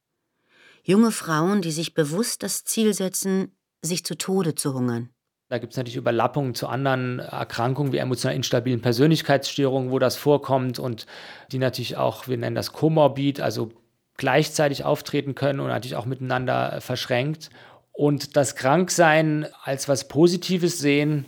[0.83, 5.11] Junge Frauen, die sich bewusst das Ziel setzen, sich zu Tode zu hungern.
[5.49, 10.79] Da gibt es natürlich Überlappungen zu anderen Erkrankungen wie emotional instabilen Persönlichkeitsstörungen, wo das vorkommt
[10.79, 11.07] und
[11.53, 13.71] die natürlich auch, wir nennen das komorbid, also
[14.17, 17.51] gleichzeitig auftreten können und natürlich auch miteinander verschränkt
[17.97, 21.25] und das Kranksein als was Positives sehen.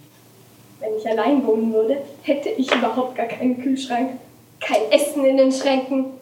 [0.81, 4.19] Wenn ich allein wohnen würde, hätte ich überhaupt gar keinen Kühlschrank.
[4.61, 6.13] Kein Essen in den Schränken.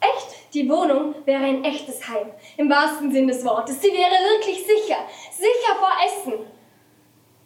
[0.00, 0.54] Echt?
[0.54, 2.26] Die Wohnung wäre ein echtes Heim.
[2.56, 3.80] Im wahrsten Sinn des Wortes.
[3.80, 4.98] Sie wäre wirklich sicher.
[5.30, 6.46] Sicher vor Essen.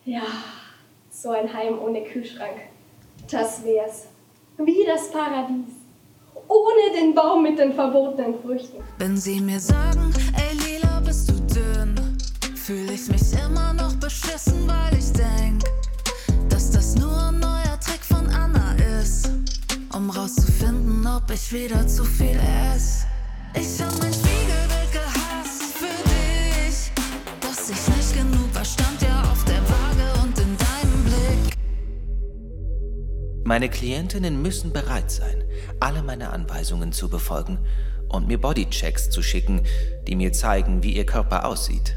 [0.05, 0.23] Ja,
[1.11, 2.57] so ein Heim ohne Kühlschrank.
[3.31, 4.07] Das wär's.
[4.59, 5.75] Wie das Paradies.
[6.49, 8.83] Ohne den Baum mit den verbotenen Früchten.
[8.99, 10.46] Wenn sie mir sagen, ey
[13.07, 15.63] ich mich immer noch beschissen, weil ich denk,
[16.49, 19.31] dass das nur ein neuer Trick von Anna ist,
[19.93, 22.39] um rauszufinden, ob ich wieder zu viel
[22.75, 23.07] esse.
[23.55, 26.91] Ich hab mein Spiegelbild gehasst für dich,
[27.41, 31.55] dass ich nicht genug war, stand ja auf der Waage und in deinem Blick.
[33.45, 35.45] Meine Klientinnen müssen bereit sein,
[35.81, 37.59] alle meine Anweisungen zu befolgen
[38.09, 39.63] und mir Bodychecks zu schicken,
[40.07, 41.97] die mir zeigen, wie ihr Körper aussieht.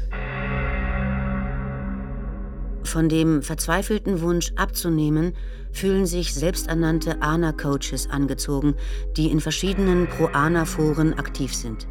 [2.90, 5.36] Von dem verzweifelten Wunsch abzunehmen,
[5.70, 8.74] fühlen sich selbsternannte ANA-Coaches angezogen,
[9.16, 11.86] die in verschiedenen Pro-ANA-Foren aktiv sind.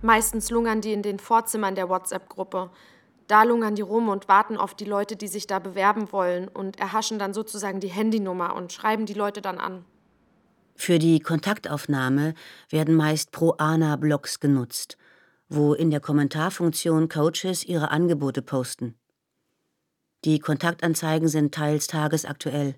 [0.00, 2.70] Meistens lungern die in den Vorzimmern der WhatsApp-Gruppe.
[3.26, 6.78] Da lungern die rum und warten auf die Leute, die sich da bewerben wollen und
[6.78, 9.84] erhaschen dann sozusagen die Handynummer und schreiben die Leute dann an.
[10.76, 12.34] Für die Kontaktaufnahme
[12.70, 14.96] werden meist Pro-ANA-Blogs genutzt,
[15.48, 18.94] wo in der Kommentarfunktion Coaches ihre Angebote posten.
[20.24, 22.76] Die Kontaktanzeigen sind teils tagesaktuell.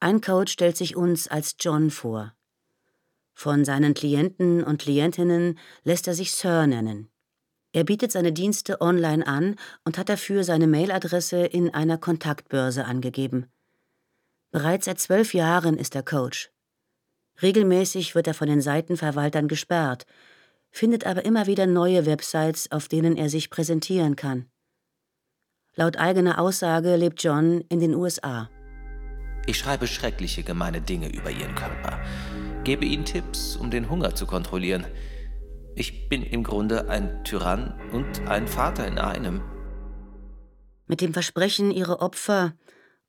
[0.00, 2.34] Ein Coach stellt sich uns als John vor.
[3.32, 7.10] Von seinen Klienten und Klientinnen lässt er sich Sir nennen.
[7.72, 13.46] Er bietet seine Dienste online an und hat dafür seine Mailadresse in einer Kontaktbörse angegeben.
[14.50, 16.50] Bereits seit zwölf Jahren ist er Coach.
[17.40, 20.04] Regelmäßig wird er von den Seitenverwaltern gesperrt,
[20.70, 24.50] findet aber immer wieder neue Websites, auf denen er sich präsentieren kann.
[25.76, 28.50] Laut eigener Aussage lebt John in den USA.
[29.46, 32.00] Ich schreibe schreckliche, gemeine Dinge über ihren Körper,
[32.64, 34.84] gebe ihnen Tipps, um den Hunger zu kontrollieren.
[35.76, 39.42] Ich bin im Grunde ein Tyrann und ein Vater in einem.
[40.86, 42.54] Mit dem Versprechen, ihre Opfer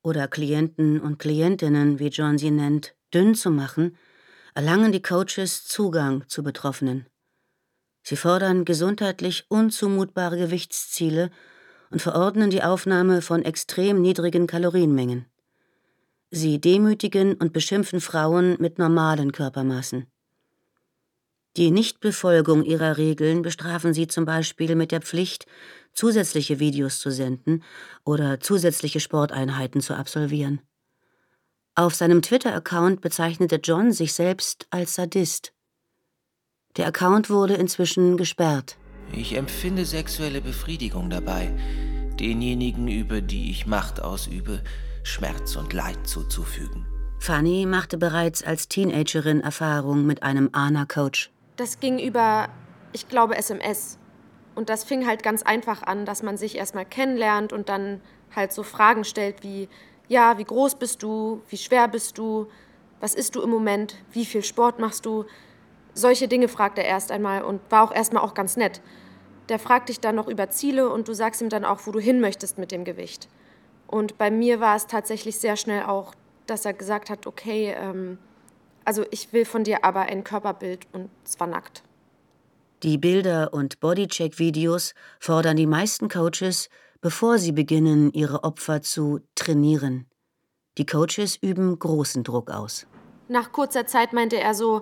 [0.02, 3.96] oder Klienten und Klientinnen, wie John sie nennt, dünn zu machen,
[4.54, 7.06] erlangen die Coaches Zugang zu Betroffenen.
[8.04, 11.30] Sie fordern gesundheitlich unzumutbare Gewichtsziele
[11.92, 15.26] und verordnen die Aufnahme von extrem niedrigen Kalorienmengen.
[16.30, 20.06] Sie demütigen und beschimpfen Frauen mit normalen Körpermaßen.
[21.58, 25.44] Die Nichtbefolgung ihrer Regeln bestrafen sie zum Beispiel mit der Pflicht,
[25.92, 27.62] zusätzliche Videos zu senden
[28.04, 30.62] oder zusätzliche Sporteinheiten zu absolvieren.
[31.74, 35.52] Auf seinem Twitter-Account bezeichnete John sich selbst als Sadist.
[36.78, 38.78] Der Account wurde inzwischen gesperrt.
[39.14, 41.52] Ich empfinde sexuelle Befriedigung dabei,
[42.18, 44.62] denjenigen, über die ich Macht ausübe,
[45.02, 46.86] Schmerz und Leid zuzufügen.
[47.18, 51.30] Fanny machte bereits als Teenagerin Erfahrung mit einem ANA-Coach.
[51.56, 52.48] Das ging über,
[52.92, 53.98] ich glaube, SMS.
[54.54, 58.00] Und das fing halt ganz einfach an, dass man sich erstmal kennenlernt und dann
[58.34, 59.68] halt so Fragen stellt wie,
[60.08, 62.48] ja, wie groß bist du, wie schwer bist du,
[63.00, 65.26] was isst du im Moment, wie viel Sport machst du.
[65.94, 68.80] Solche Dinge fragt er erst einmal und war auch erstmal auch ganz nett.
[69.52, 71.98] Der fragt dich dann noch über Ziele und du sagst ihm dann auch, wo du
[71.98, 73.28] hin möchtest mit dem Gewicht.
[73.86, 76.14] Und bei mir war es tatsächlich sehr schnell auch,
[76.46, 78.16] dass er gesagt hat, okay, ähm,
[78.86, 81.82] also ich will von dir aber ein Körperbild und zwar nackt.
[82.82, 86.70] Die Bilder und Bodycheck-Videos fordern die meisten Coaches,
[87.02, 90.06] bevor sie beginnen, ihre Opfer zu trainieren.
[90.78, 92.86] Die Coaches üben großen Druck aus.
[93.28, 94.80] Nach kurzer Zeit meinte er so,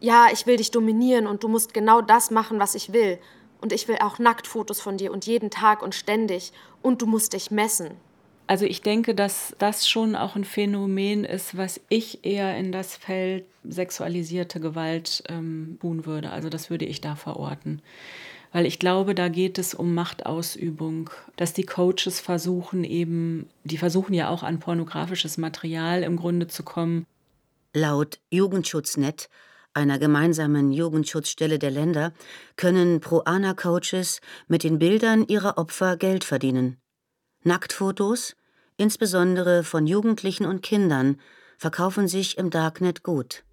[0.00, 3.18] ja, ich will dich dominieren und du musst genau das machen, was ich will.
[3.60, 6.52] Und ich will auch Nacktfotos von dir und jeden Tag und ständig.
[6.82, 7.90] Und du musst dich messen.
[8.48, 12.96] Also ich denke, dass das schon auch ein Phänomen ist, was ich eher in das
[12.96, 16.30] Feld sexualisierte Gewalt ähm, tun würde.
[16.30, 17.82] Also das würde ich da verorten.
[18.50, 24.14] Weil ich glaube, da geht es um Machtausübung, dass die Coaches versuchen eben, die versuchen
[24.14, 27.04] ja auch an pornografisches Material im Grunde zu kommen.
[27.74, 29.28] Laut Jugendschutznet,
[29.74, 32.12] einer gemeinsamen Jugendschutzstelle der Länder,
[32.56, 36.78] können Pro-Ana-Coaches mit den Bildern ihrer Opfer Geld verdienen.
[37.44, 38.34] Nacktfotos,
[38.76, 41.20] insbesondere von Jugendlichen und Kindern,
[41.56, 43.44] verkaufen sich im Darknet gut.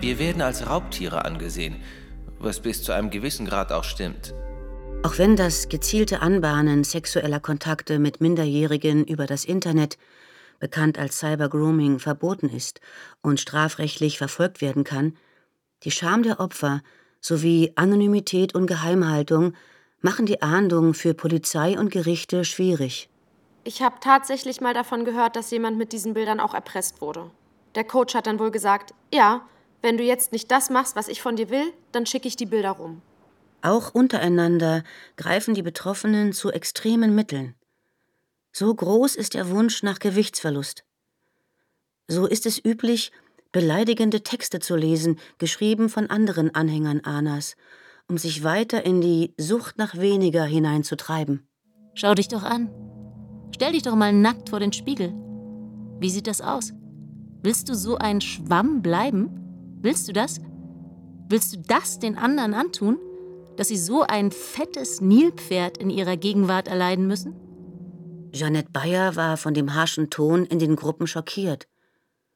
[0.00, 1.76] Wir werden als Raubtiere angesehen,
[2.38, 4.34] was bis zu einem gewissen Grad auch stimmt.
[5.02, 9.96] Auch wenn das gezielte Anbahnen sexueller Kontakte mit Minderjährigen über das Internet,
[10.60, 12.80] bekannt als Cybergrooming, verboten ist
[13.22, 15.16] und strafrechtlich verfolgt werden kann,
[15.82, 16.82] die Scham der Opfer
[17.20, 19.54] sowie Anonymität und Geheimhaltung
[20.00, 23.08] machen die Ahndung für Polizei und Gerichte schwierig.
[23.64, 27.30] Ich habe tatsächlich mal davon gehört, dass jemand mit diesen Bildern auch erpresst wurde.
[27.74, 29.42] Der Coach hat dann wohl gesagt, ja,
[29.82, 32.46] wenn du jetzt nicht das machst, was ich von dir will, dann schicke ich die
[32.46, 33.02] Bilder rum.
[33.62, 34.82] Auch untereinander
[35.16, 37.54] greifen die Betroffenen zu extremen Mitteln.
[38.52, 40.84] So groß ist der Wunsch nach Gewichtsverlust.
[42.08, 43.12] So ist es üblich,
[43.52, 47.56] beleidigende Texte zu lesen, geschrieben von anderen Anhängern Anas,
[48.08, 51.46] um sich weiter in die Sucht nach weniger hineinzutreiben.
[51.94, 52.70] Schau dich doch an.
[53.54, 55.12] Stell dich doch mal nackt vor den Spiegel.
[56.00, 56.72] Wie sieht das aus?
[57.42, 59.78] Willst du so ein Schwamm bleiben?
[59.80, 60.40] Willst du das?
[61.28, 62.98] Willst du das den anderen antun?
[63.56, 67.34] Dass sie so ein fettes Nilpferd in ihrer Gegenwart erleiden müssen?
[68.32, 71.66] Jeanette Bayer war von dem harschen Ton in den Gruppen schockiert.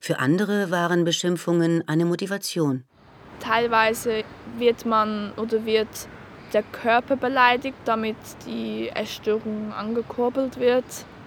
[0.01, 2.85] Für andere waren Beschimpfungen eine Motivation.
[3.41, 4.25] Teilweise
[4.59, 5.89] wird man oder wird
[6.53, 10.85] der Körper beleidigt, damit die Essstörung angekurbelt wird.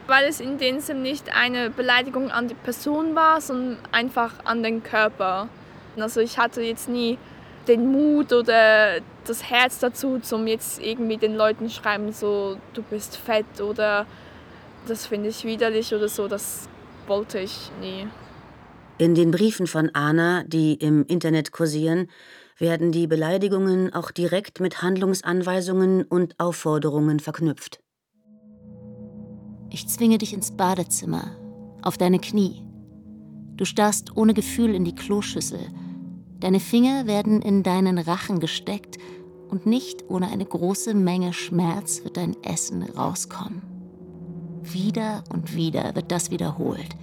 [0.08, 4.64] Weil es in dem Sinne nicht eine Beleidigung an die Person war, sondern einfach an
[4.64, 5.50] den Körper.
[5.98, 7.18] Also ich hatte jetzt nie
[7.68, 13.18] den Mut oder das Herz dazu, zum jetzt irgendwie den Leuten schreiben, so du bist
[13.18, 14.06] fett oder
[14.88, 16.28] das finde ich widerlich oder so.
[16.28, 16.68] Das
[17.08, 18.08] wollte ich nie.
[18.98, 22.08] In den Briefen von Anna, die im Internet kursieren,
[22.58, 27.80] werden die Beleidigungen auch direkt mit Handlungsanweisungen und Aufforderungen verknüpft.
[29.70, 31.36] Ich zwinge dich ins Badezimmer,
[31.84, 32.63] auf deine Knie.
[33.58, 35.60] Du starrst ohne Gefühl in die Kloschüssel.
[36.40, 38.98] Deine Finger werden in deinen Rachen gesteckt
[39.50, 43.77] und nicht ohne eine große Menge Schmerz wird dein Essen rauskommen.
[44.63, 46.96] Wieder und wieder wird das wiederholt,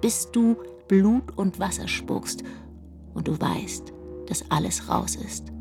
[0.00, 0.56] bis du
[0.88, 2.42] Blut und Wasser spuckst
[3.14, 3.92] und du weißt,
[4.26, 5.52] dass alles raus ist.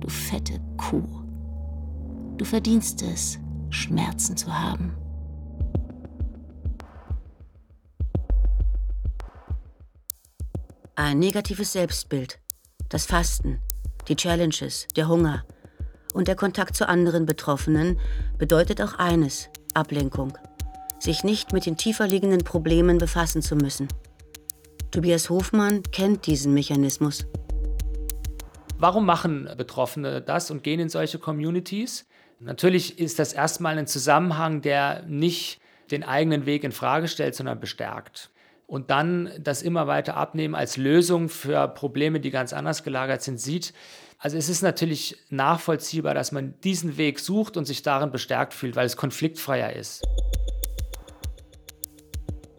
[0.00, 1.02] Du fette Kuh.
[2.36, 3.38] Du verdienst es,
[3.70, 4.94] Schmerzen zu haben.
[10.96, 12.38] Ein negatives Selbstbild,
[12.88, 13.58] das Fasten,
[14.08, 15.44] die Challenges, der Hunger
[16.12, 17.98] und der Kontakt zu anderen Betroffenen
[18.38, 20.36] bedeutet auch eines, Ablenkung,
[20.98, 23.88] sich nicht mit den tiefer liegenden Problemen befassen zu müssen.
[24.90, 27.26] Tobias Hofmann kennt diesen Mechanismus.
[28.78, 32.06] Warum machen Betroffene das und gehen in solche Communities?
[32.40, 35.60] Natürlich ist das erstmal ein Zusammenhang, der nicht
[35.90, 38.30] den eigenen Weg in Frage stellt, sondern bestärkt
[38.66, 43.40] und dann das immer weiter abnehmen als Lösung für Probleme, die ganz anders gelagert sind,
[43.40, 43.74] sieht.
[44.18, 48.76] Also es ist natürlich nachvollziehbar, dass man diesen Weg sucht und sich darin bestärkt fühlt,
[48.76, 50.02] weil es konfliktfreier ist.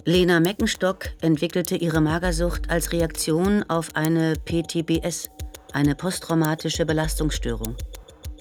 [0.05, 5.29] Lena Meckenstock entwickelte ihre Magersucht als Reaktion auf eine PTBS,
[5.73, 7.75] eine posttraumatische Belastungsstörung.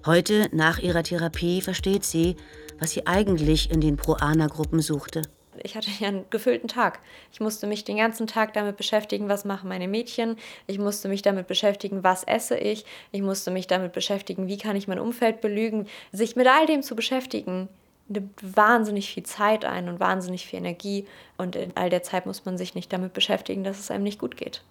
[0.04, 2.36] Heute, nach ihrer Therapie, versteht sie,
[2.78, 5.22] was sie eigentlich in den Pro-Ana-Gruppen suchte
[5.64, 7.00] ich hatte ja einen gefüllten Tag.
[7.32, 10.36] Ich musste mich den ganzen Tag damit beschäftigen, was machen meine Mädchen.
[10.66, 12.84] Ich musste mich damit beschäftigen, was esse ich.
[13.12, 15.86] Ich musste mich damit beschäftigen, wie kann ich mein Umfeld belügen.
[16.12, 17.68] Sich mit all dem zu beschäftigen,
[18.08, 21.06] nimmt wahnsinnig viel Zeit ein und wahnsinnig viel Energie.
[21.38, 24.18] Und in all der Zeit muss man sich nicht damit beschäftigen, dass es einem nicht
[24.18, 24.62] gut geht.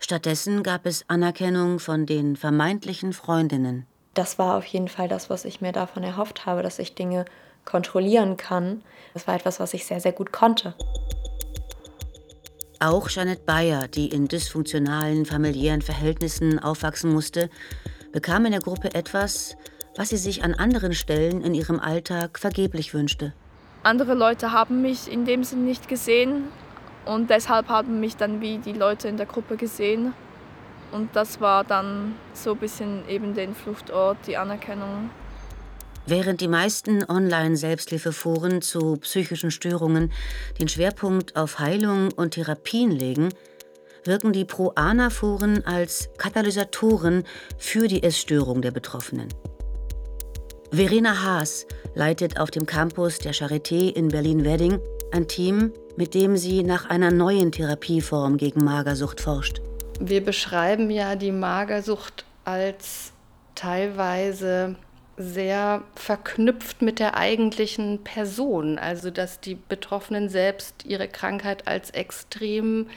[0.00, 3.86] Stattdessen gab es Anerkennung von den vermeintlichen Freundinnen.
[4.14, 7.24] Das war auf jeden Fall das, was ich mir davon erhofft habe, dass ich Dinge
[7.68, 8.82] kontrollieren kann.
[9.12, 10.74] Das war etwas, was ich sehr, sehr gut konnte.
[12.80, 17.50] Auch Janet Bayer, die in dysfunktionalen familiären Verhältnissen aufwachsen musste,
[18.12, 19.56] bekam in der Gruppe etwas,
[19.96, 23.34] was sie sich an anderen Stellen in ihrem Alltag vergeblich wünschte.
[23.82, 26.44] Andere Leute haben mich in dem Sinn nicht gesehen
[27.04, 30.14] und deshalb haben mich dann wie die Leute in der Gruppe gesehen.
[30.90, 35.10] Und das war dann so ein bisschen eben den Fluchtort, die Anerkennung.
[36.10, 40.10] Während die meisten Online-Selbsthilfeforen zu psychischen Störungen
[40.58, 43.28] den Schwerpunkt auf Heilung und Therapien legen,
[44.04, 47.24] wirken die Pro-Ana-Foren als Katalysatoren
[47.58, 49.28] für die Essstörung der Betroffenen.
[50.70, 54.80] Verena Haas leitet auf dem Campus der Charité in Berlin-Wedding
[55.12, 59.60] ein Team, mit dem sie nach einer neuen Therapieform gegen Magersucht forscht.
[60.00, 63.12] Wir beschreiben ja die Magersucht als
[63.54, 64.76] teilweise
[65.18, 68.78] sehr verknüpft mit der eigentlichen Person.
[68.78, 72.88] Also dass die Betroffenen selbst ihre Krankheit als extrem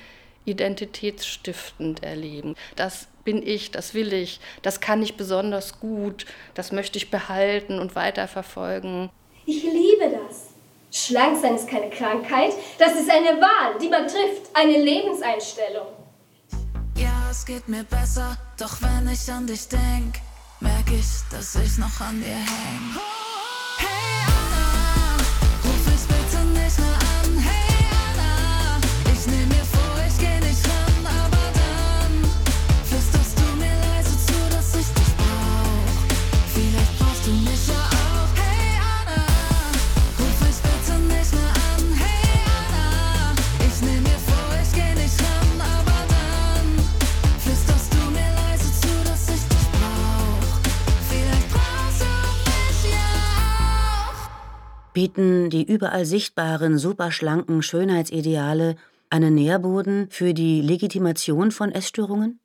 [0.46, 2.56] identitätsstiftend erleben.
[2.76, 7.80] Das bin ich, das will ich, das kann ich besonders gut, das möchte ich behalten
[7.80, 9.10] und weiterverfolgen.
[9.46, 10.48] Ich liebe das.
[10.92, 15.88] Schlank sein ist keine Krankheit, das ist eine Wahl, die man trifft, eine Lebenseinstellung.
[16.98, 20.20] Ja, es geht mir besser, doch wenn ich an dich denke
[20.94, 23.11] ich, dass ich noch an dir häng.
[54.94, 58.76] Bieten die überall sichtbaren, superschlanken Schönheitsideale
[59.10, 62.42] einen Nährboden für die Legitimation von Essstörungen?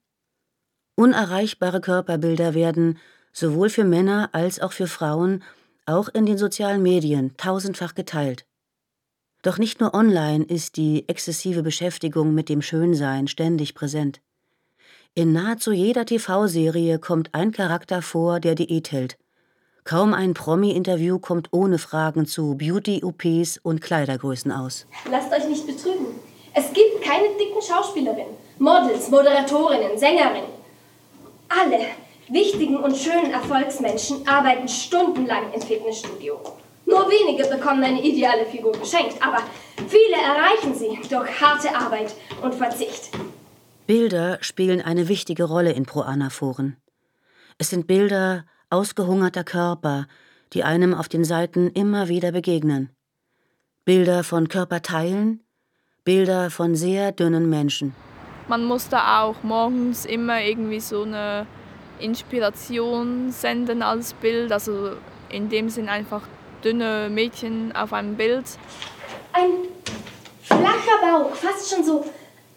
[0.95, 2.99] Unerreichbare Körperbilder werden
[3.33, 5.43] sowohl für Männer als auch für Frauen
[5.87, 8.47] auch in den sozialen Medien tausendfach geteilt.
[9.43, 14.21] Doch nicht nur online ist die exzessive Beschäftigung mit dem Schönsein ständig präsent.
[15.15, 19.19] In nahezu jeder TV-Serie kommt ein Charakter vor, der Diät hält.
[19.87, 24.85] Kaum ein Promi-Interview kommt ohne Fragen zu Beauty-OPs und Kleidergrößen aus.
[25.09, 26.07] Lasst euch nicht betrügen.
[26.55, 30.51] Es gibt keine dicken Schauspielerinnen, Models, Moderatorinnen, Sängerinnen.
[31.49, 31.87] Alle
[32.29, 36.41] wichtigen und schönen Erfolgsmenschen arbeiten stundenlang im Fitnessstudio.
[36.85, 39.39] Nur wenige bekommen eine ideale Figur geschenkt, aber
[39.87, 42.13] viele erreichen sie durch harte Arbeit
[42.43, 43.11] und Verzicht.
[43.87, 46.77] Bilder spielen eine wichtige Rolle in Pro-Ana-Foren.
[47.59, 50.07] Es sind Bilder ausgehungerter Körper,
[50.53, 52.91] die einem auf den Seiten immer wieder begegnen.
[53.85, 55.43] Bilder von Körperteilen,
[56.05, 57.95] Bilder von sehr dünnen Menschen.
[58.49, 61.47] Man muss da auch morgens immer irgendwie so eine
[61.99, 64.93] Inspiration senden als Bild, also
[65.31, 66.23] in dem Sinn einfach
[66.63, 68.45] dünne Mädchen auf einem Bild.
[69.33, 69.51] Ein
[70.43, 72.05] flacher Bauch, fast schon so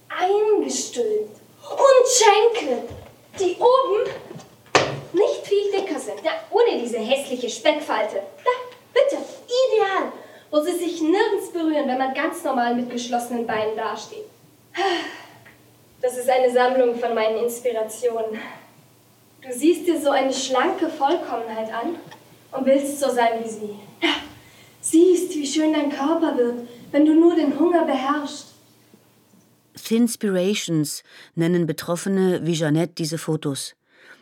[0.10, 1.40] eingestülpt.
[1.70, 2.84] Und Schenkel,
[3.40, 4.10] die oben
[5.14, 6.24] nicht viel dicker sind.
[6.24, 8.16] Ja, ohne diese hässliche Speckfalte.
[8.16, 8.52] Da,
[8.94, 10.12] bitte, ideal.
[10.52, 14.26] Wo sie sich nirgends berühren, wenn man ganz normal mit geschlossenen Beinen dasteht.
[16.02, 18.40] Das ist eine Sammlung von meinen Inspirationen.
[19.42, 21.96] Du siehst dir so eine schlanke Vollkommenheit an
[22.52, 23.76] und willst so sein wie sie.
[24.02, 24.10] Ja,
[24.82, 28.48] siehst, wie schön dein Körper wird, wenn du nur den Hunger beherrschst.
[29.76, 31.04] Thinspirations
[31.36, 33.76] nennen Betroffene wie Jeanette diese Fotos.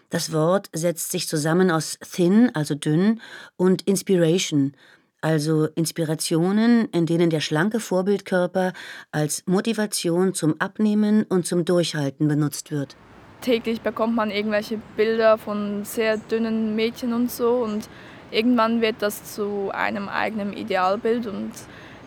[0.10, 3.20] Das Wort setzt sich zusammen aus thin, also dünn,
[3.58, 4.74] und Inspiration,
[5.20, 8.72] also Inspirationen, in denen der schlanke Vorbildkörper
[9.12, 12.96] als Motivation zum Abnehmen und zum Durchhalten benutzt wird.
[13.42, 17.90] Täglich bekommt man irgendwelche Bilder von sehr dünnen Mädchen und so und
[18.32, 21.52] irgendwann wird das zu einem eigenen Idealbild und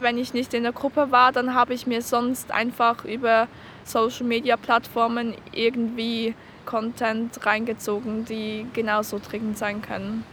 [0.00, 3.48] wenn ich nicht in der Gruppe war, dann habe ich mir sonst einfach über
[3.84, 6.34] Social Media Plattformen irgendwie
[6.66, 10.24] Content reingezogen, die genauso dringend sein können.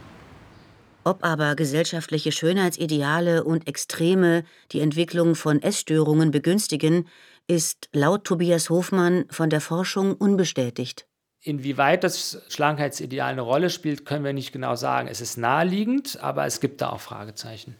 [1.04, 7.08] Ob aber gesellschaftliche Schönheitsideale und Extreme die Entwicklung von Essstörungen begünstigen,
[7.46, 11.06] ist laut Tobias Hofmann von der Forschung unbestätigt.
[11.40, 15.08] Inwieweit das Schlankheitsideal eine Rolle spielt, können wir nicht genau sagen.
[15.08, 17.76] Es ist naheliegend, aber es gibt da auch Fragezeichen.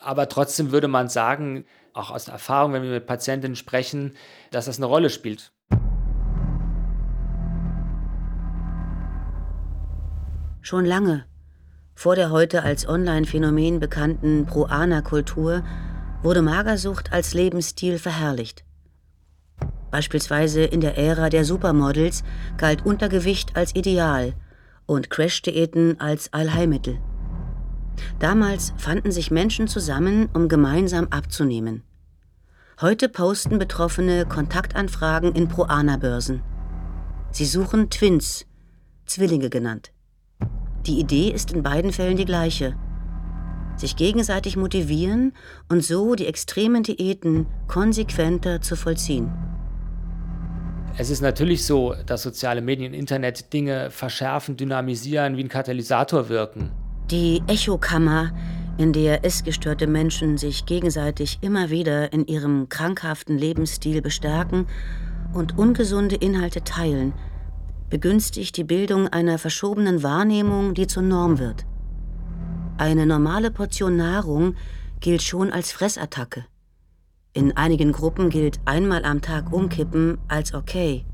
[0.00, 4.16] Aber trotzdem würde man sagen, auch aus der Erfahrung, wenn wir mit Patientinnen sprechen,
[4.50, 5.52] dass das eine Rolle spielt.
[10.66, 11.26] Schon lange,
[11.94, 15.62] vor der heute als Online-Phänomen bekannten Pro-Ana-Kultur,
[16.22, 18.64] wurde Magersucht als Lebensstil verherrlicht.
[19.90, 22.24] Beispielsweise in der Ära der Supermodels
[22.56, 24.32] galt Untergewicht als Ideal
[24.86, 26.98] und Crash-Diäten als Allheilmittel.
[28.18, 31.82] Damals fanden sich Menschen zusammen, um gemeinsam abzunehmen.
[32.80, 36.42] Heute posten Betroffene Kontaktanfragen in Pro-Ana-Börsen.
[37.32, 38.46] Sie suchen Twins,
[39.04, 39.93] Zwillinge genannt.
[40.86, 42.74] Die Idee ist in beiden Fällen die gleiche.
[43.76, 45.32] Sich gegenseitig motivieren
[45.68, 49.32] und so die extremen Diäten konsequenter zu vollziehen.
[50.96, 56.70] Es ist natürlich so, dass soziale Medien, Internet Dinge verschärfen, dynamisieren, wie ein Katalysator wirken.
[57.10, 58.32] Die Echokammer,
[58.78, 64.66] in der essgestörte Menschen sich gegenseitig immer wieder in ihrem krankhaften Lebensstil bestärken
[65.32, 67.12] und ungesunde Inhalte teilen,
[67.94, 71.64] begünstigt die Bildung einer verschobenen Wahrnehmung, die zur Norm wird.
[72.76, 74.56] Eine normale Portion Nahrung
[74.98, 76.44] gilt schon als Fressattacke.
[77.34, 81.04] In einigen Gruppen gilt einmal am Tag umkippen als okay.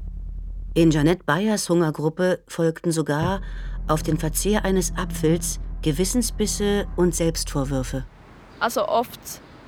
[0.72, 3.42] In Janette Bayers Hungergruppe folgten sogar
[3.86, 8.06] auf den Verzehr eines Apfels Gewissensbisse und Selbstvorwürfe.
[8.58, 9.20] Also oft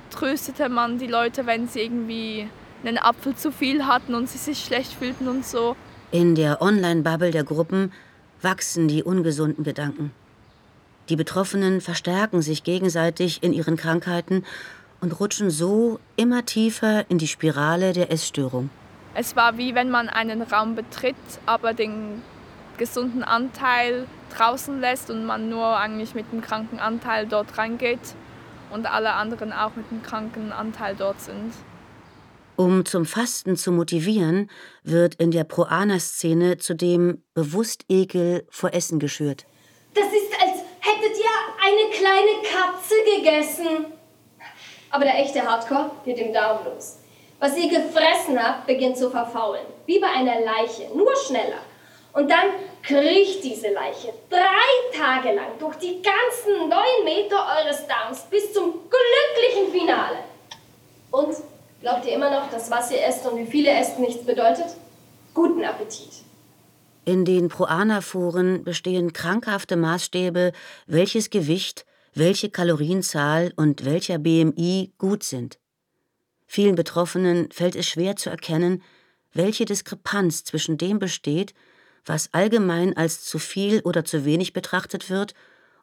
[0.09, 2.49] tröstete man die Leute, wenn sie irgendwie
[2.83, 5.75] einen Apfel zu viel hatten und sie sich schlecht fühlten und so.
[6.13, 7.91] In der Online-Bubble der Gruppen
[8.39, 10.11] wachsen die ungesunden Gedanken.
[11.09, 14.45] Die Betroffenen verstärken sich gegenseitig in ihren Krankheiten
[15.01, 18.69] und rutschen so immer tiefer in die Spirale der Essstörung.
[19.15, 21.15] Es war wie wenn man einen Raum betritt,
[21.47, 22.21] aber den
[22.77, 24.05] gesunden Anteil
[24.37, 28.13] draußen lässt und man nur eigentlich mit dem kranken Anteil dort reingeht
[28.69, 31.53] und alle anderen auch mit dem kranken Anteil dort sind.
[32.55, 34.49] Um zum Fasten zu motivieren,
[34.83, 39.45] wird in der Pro-Ana-Szene zudem bewusst Ekel vor Essen geschürt.
[39.95, 41.25] Das ist, als hättet ihr
[41.65, 43.85] eine kleine Katze gegessen.
[44.91, 46.99] Aber der echte Hardcore geht im Daumen los.
[47.39, 49.65] Was ihr gefressen habt, beginnt zu verfaulen.
[49.87, 51.59] Wie bei einer Leiche, nur schneller.
[52.13, 52.51] Und dann
[52.83, 58.71] kriecht diese Leiche drei Tage lang durch die ganzen neun Meter eures Darms bis zum
[58.87, 60.19] glücklichen Finale.
[61.09, 61.35] Und
[61.83, 64.67] Glaubt ihr immer noch, dass was ihr esst und wie viele esst nichts bedeutet?
[65.33, 66.23] Guten Appetit.
[67.03, 70.53] In den Proana-Foren bestehen krankhafte Maßstäbe,
[70.87, 75.59] welches Gewicht, welche Kalorienzahl und welcher BMI gut sind.
[76.47, 78.81] Vielen Betroffenen fällt es schwer zu erkennen,
[79.33, 81.53] welche Diskrepanz zwischen dem besteht,
[82.05, 85.33] was allgemein als zu viel oder zu wenig betrachtet wird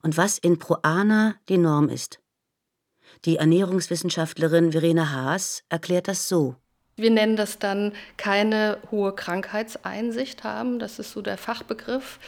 [0.00, 2.20] und was in Proana die Norm ist.
[3.26, 6.56] Die Ernährungswissenschaftlerin Verena Haas erklärt das so.
[6.96, 12.18] Wir nennen das dann keine hohe Krankheitseinsicht haben, das ist so der Fachbegriff.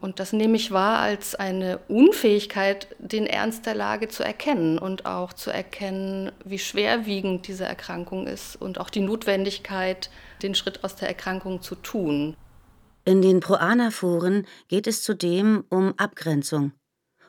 [0.00, 5.04] Und das nehme ich wahr als eine Unfähigkeit, den Ernst der Lage zu erkennen und
[5.04, 10.10] auch zu erkennen, wie schwerwiegend diese Erkrankung ist und auch die Notwendigkeit
[10.42, 12.34] den Schritt aus der Erkrankung zu tun.
[13.04, 16.72] In den Proana-Foren geht es zudem um Abgrenzung,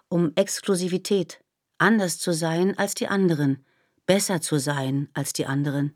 [0.08, 1.41] um Exklusivität,
[1.82, 3.64] anders zu sein als die anderen,
[4.06, 5.94] besser zu sein als die anderen.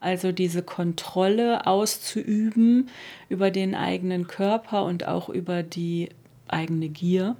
[0.00, 2.88] Also diese Kontrolle auszuüben
[3.28, 6.10] über den eigenen Körper und auch über die
[6.48, 7.36] eigene Gier.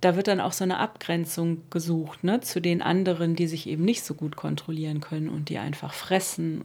[0.00, 3.84] Da wird dann auch so eine Abgrenzung gesucht ne, zu den anderen, die sich eben
[3.84, 6.64] nicht so gut kontrollieren können und die einfach fressen.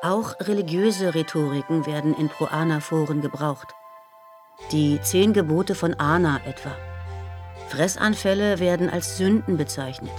[0.00, 3.74] Auch religiöse Rhetoriken werden in Proana-Foren gebraucht.
[4.72, 6.76] Die zehn Gebote von Ana etwa.
[7.68, 10.12] Fressanfälle werden als Sünden bezeichnet.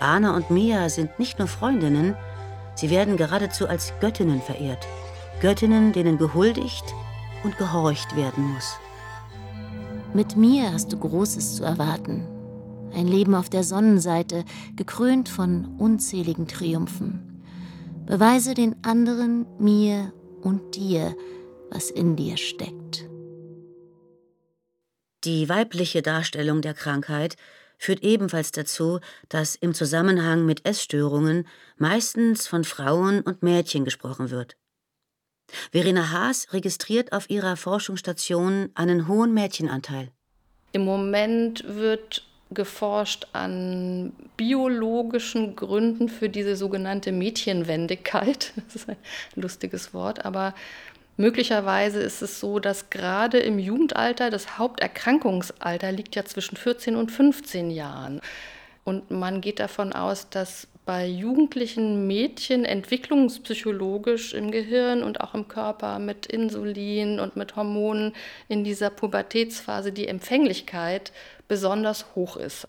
[0.00, 2.14] Anna und Mia sind nicht nur Freundinnen,
[2.74, 4.86] sie werden geradezu als Göttinnen verehrt.
[5.40, 6.84] Göttinnen, denen gehuldigt
[7.44, 8.76] und gehorcht werden muss.
[10.14, 12.26] Mit mir hast du Großes zu erwarten.
[12.94, 14.44] Ein Leben auf der Sonnenseite,
[14.76, 17.42] gekrönt von unzähligen Triumphen.
[18.04, 21.14] Beweise den anderen, mir und dir,
[21.70, 22.81] was in dir steckt.
[25.24, 27.36] Die weibliche Darstellung der Krankheit
[27.78, 28.98] führt ebenfalls dazu,
[29.28, 31.46] dass im Zusammenhang mit Essstörungen
[31.76, 34.56] meistens von Frauen und Mädchen gesprochen wird.
[35.70, 40.10] Verena Haas registriert auf ihrer Forschungsstation einen hohen Mädchenanteil.
[40.72, 48.52] Im Moment wird geforscht an biologischen Gründen für diese sogenannte Mädchenwendigkeit.
[48.66, 48.96] Das ist ein
[49.34, 50.54] lustiges Wort, aber
[51.16, 57.10] Möglicherweise ist es so, dass gerade im Jugendalter, das Haupterkrankungsalter liegt ja zwischen 14 und
[57.10, 58.20] 15 Jahren.
[58.84, 65.46] Und man geht davon aus, dass bei jugendlichen Mädchen entwicklungspsychologisch im Gehirn und auch im
[65.46, 68.14] Körper mit Insulin und mit Hormonen
[68.48, 71.12] in dieser Pubertätsphase die Empfänglichkeit
[71.46, 72.66] besonders hoch ist.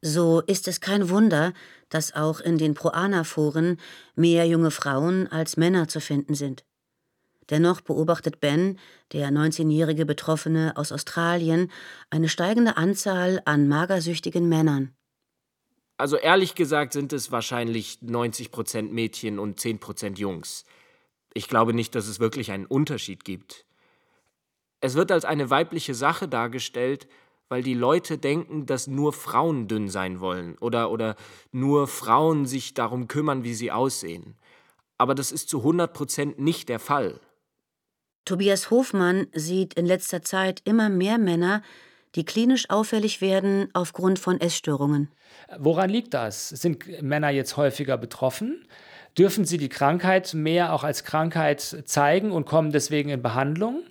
[0.00, 1.52] So ist es kein Wunder,
[1.90, 3.78] dass auch in den Proana-Foren
[4.14, 6.64] mehr junge Frauen als Männer zu finden sind.
[7.50, 8.78] Dennoch beobachtet Ben,
[9.12, 11.70] der 19-jährige Betroffene aus Australien,
[12.08, 14.94] eine steigende Anzahl an magersüchtigen Männern.
[15.96, 20.64] Also ehrlich gesagt sind es wahrscheinlich 90 Prozent Mädchen und 10 Prozent Jungs.
[21.34, 23.66] Ich glaube nicht, dass es wirklich einen Unterschied gibt.
[24.80, 27.06] Es wird als eine weibliche Sache dargestellt,
[27.50, 31.16] weil die Leute denken, dass nur Frauen dünn sein wollen oder, oder
[31.52, 34.36] nur Frauen sich darum kümmern, wie sie aussehen.
[34.96, 37.20] Aber das ist zu 100 Prozent nicht der Fall.
[38.24, 41.62] Tobias Hofmann sieht in letzter Zeit immer mehr Männer,
[42.14, 45.08] die klinisch auffällig werden aufgrund von Essstörungen.
[45.58, 46.48] Woran liegt das?
[46.48, 48.66] Sind Männer jetzt häufiger betroffen?
[49.16, 53.82] Dürfen sie die Krankheit mehr auch als Krankheit zeigen und kommen deswegen in Behandlung?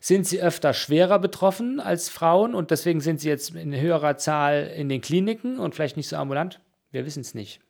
[0.00, 4.72] Sind sie öfter schwerer betroffen als Frauen und deswegen sind sie jetzt in höherer Zahl
[4.76, 6.60] in den Kliniken und vielleicht nicht so ambulant?
[6.90, 7.60] Wir wissen es nicht.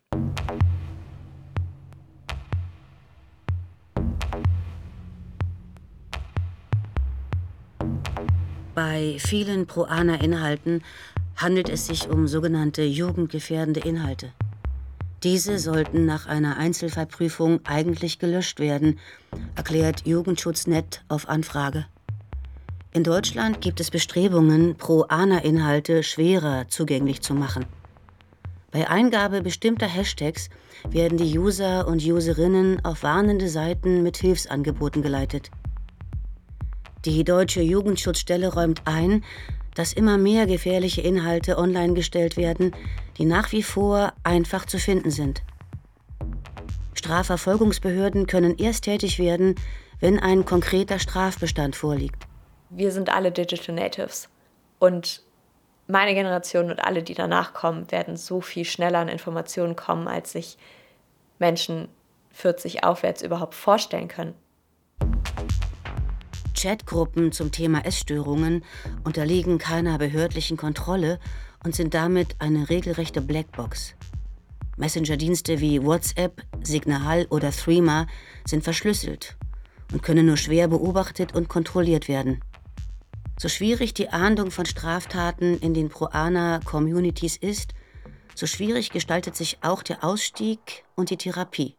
[8.76, 10.82] Bei vielen Proana-Inhalten
[11.34, 14.32] handelt es sich um sogenannte jugendgefährdende Inhalte.
[15.22, 18.98] Diese sollten nach einer Einzelfallprüfung eigentlich gelöscht werden,
[19.54, 21.86] erklärt Jugendschutznet auf Anfrage.
[22.92, 27.64] In Deutschland gibt es Bestrebungen, Pro-ANA-Inhalte schwerer zugänglich zu machen.
[28.72, 30.50] Bei Eingabe bestimmter Hashtags
[30.90, 35.50] werden die User und Userinnen auf warnende Seiten mit Hilfsangeboten geleitet.
[37.06, 39.22] Die deutsche Jugendschutzstelle räumt ein,
[39.76, 42.74] dass immer mehr gefährliche Inhalte online gestellt werden,
[43.16, 45.44] die nach wie vor einfach zu finden sind.
[46.94, 49.54] Strafverfolgungsbehörden können erst tätig werden,
[50.00, 52.26] wenn ein konkreter Strafbestand vorliegt.
[52.70, 54.28] Wir sind alle Digital Natives
[54.80, 55.22] und
[55.86, 60.32] meine Generation und alle, die danach kommen, werden so viel schneller an Informationen kommen, als
[60.32, 60.58] sich
[61.38, 61.86] Menschen
[62.32, 64.34] 40 aufwärts überhaupt vorstellen können.
[66.56, 68.64] Chatgruppen zum Thema Essstörungen
[69.04, 71.20] unterliegen keiner behördlichen Kontrolle
[71.62, 73.94] und sind damit eine regelrechte Blackbox.
[74.76, 78.06] Messenger-Dienste wie WhatsApp, Signal oder Threema
[78.46, 79.36] sind verschlüsselt
[79.92, 82.42] und können nur schwer beobachtet und kontrolliert werden.
[83.38, 87.74] So schwierig die Ahndung von Straftaten in den Proana-Communities ist,
[88.34, 91.76] so schwierig gestaltet sich auch der Ausstieg und die Therapie.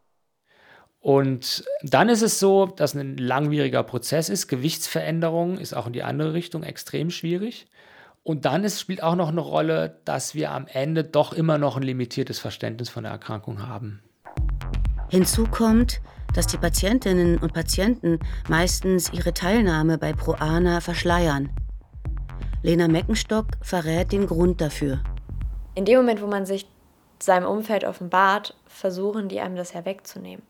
[1.00, 4.48] Und dann ist es so, dass ein langwieriger Prozess ist.
[4.48, 7.68] Gewichtsveränderung ist auch in die andere Richtung extrem schwierig.
[8.24, 11.78] Und dann ist, spielt auch noch eine Rolle, dass wir am Ende doch immer noch
[11.78, 14.02] ein limitiertes Verständnis von der Erkrankung haben.
[15.10, 16.02] Hinzu kommt,
[16.36, 18.20] dass die Patientinnen und Patienten
[18.50, 21.50] meistens ihre Teilnahme bei Proana verschleiern.
[22.64, 25.00] Lena Meckenstock verrät den Grund dafür.
[25.76, 26.68] In dem Moment, wo man sich
[27.24, 30.44] seinem Umfeld offenbart, versuchen die einem das ja wegzunehmen.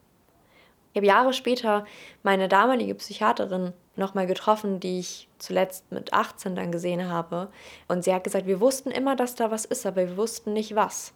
[0.98, 1.86] Ich habe Jahre später
[2.24, 7.52] meine damalige Psychiaterin nochmal getroffen, die ich zuletzt mit 18 dann gesehen habe.
[7.88, 10.74] Und sie hat gesagt, wir wussten immer, dass da was ist, aber wir wussten nicht
[10.74, 11.14] was.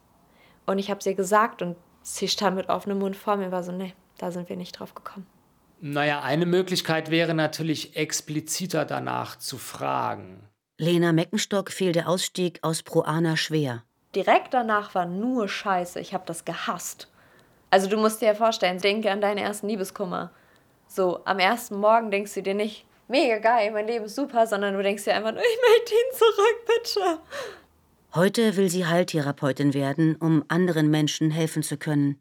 [0.68, 3.64] Und ich habe sie gesagt und sie stand mit offenem Mund vor mir und war
[3.64, 5.26] so, nee, da sind wir nicht drauf gekommen.
[5.80, 10.48] Naja, eine Möglichkeit wäre natürlich expliziter danach zu fragen.
[10.78, 13.84] Lena Meckenstock fiel der Ausstieg aus Proana schwer.
[14.14, 16.00] Direkt danach war nur Scheiße.
[16.00, 17.08] Ich habe das gehasst.
[17.72, 20.30] Also du musst dir ja vorstellen, denke an deinen ersten Liebeskummer.
[20.88, 24.76] So, am ersten Morgen denkst du dir nicht, mega geil, mein Leben ist super, sondern
[24.76, 27.20] du denkst dir einfach nur, ich möchte ihn zurück, bitte.
[28.14, 32.20] Heute will sie Heiltherapeutin werden, um anderen Menschen helfen zu können.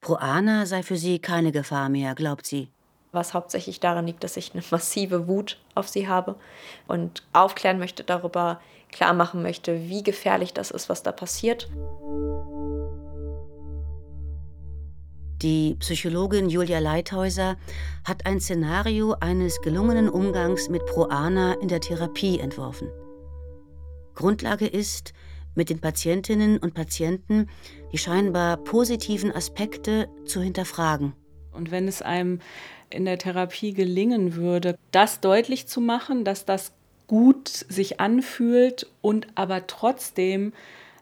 [0.00, 2.68] Proana sei für sie keine Gefahr mehr, glaubt sie.
[3.12, 6.34] Was hauptsächlich daran liegt, dass ich eine massive Wut auf sie habe
[6.88, 8.60] und aufklären möchte darüber,
[8.90, 11.68] klar machen möchte, wie gefährlich das ist, was da passiert.
[15.42, 17.56] Die Psychologin Julia Leithäuser
[18.04, 22.88] hat ein Szenario eines gelungenen Umgangs mit Proana in der Therapie entworfen.
[24.14, 25.12] Grundlage ist,
[25.54, 27.50] mit den Patientinnen und Patienten
[27.92, 31.12] die scheinbar positiven Aspekte zu hinterfragen.
[31.52, 32.40] Und wenn es einem
[32.88, 36.72] in der Therapie gelingen würde, das deutlich zu machen, dass das
[37.08, 40.54] gut sich anfühlt und aber trotzdem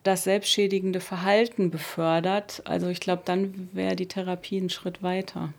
[0.05, 2.63] das selbstschädigende Verhalten befördert.
[2.65, 5.53] Also ich glaube, dann wäre die Therapie einen Schritt weiter.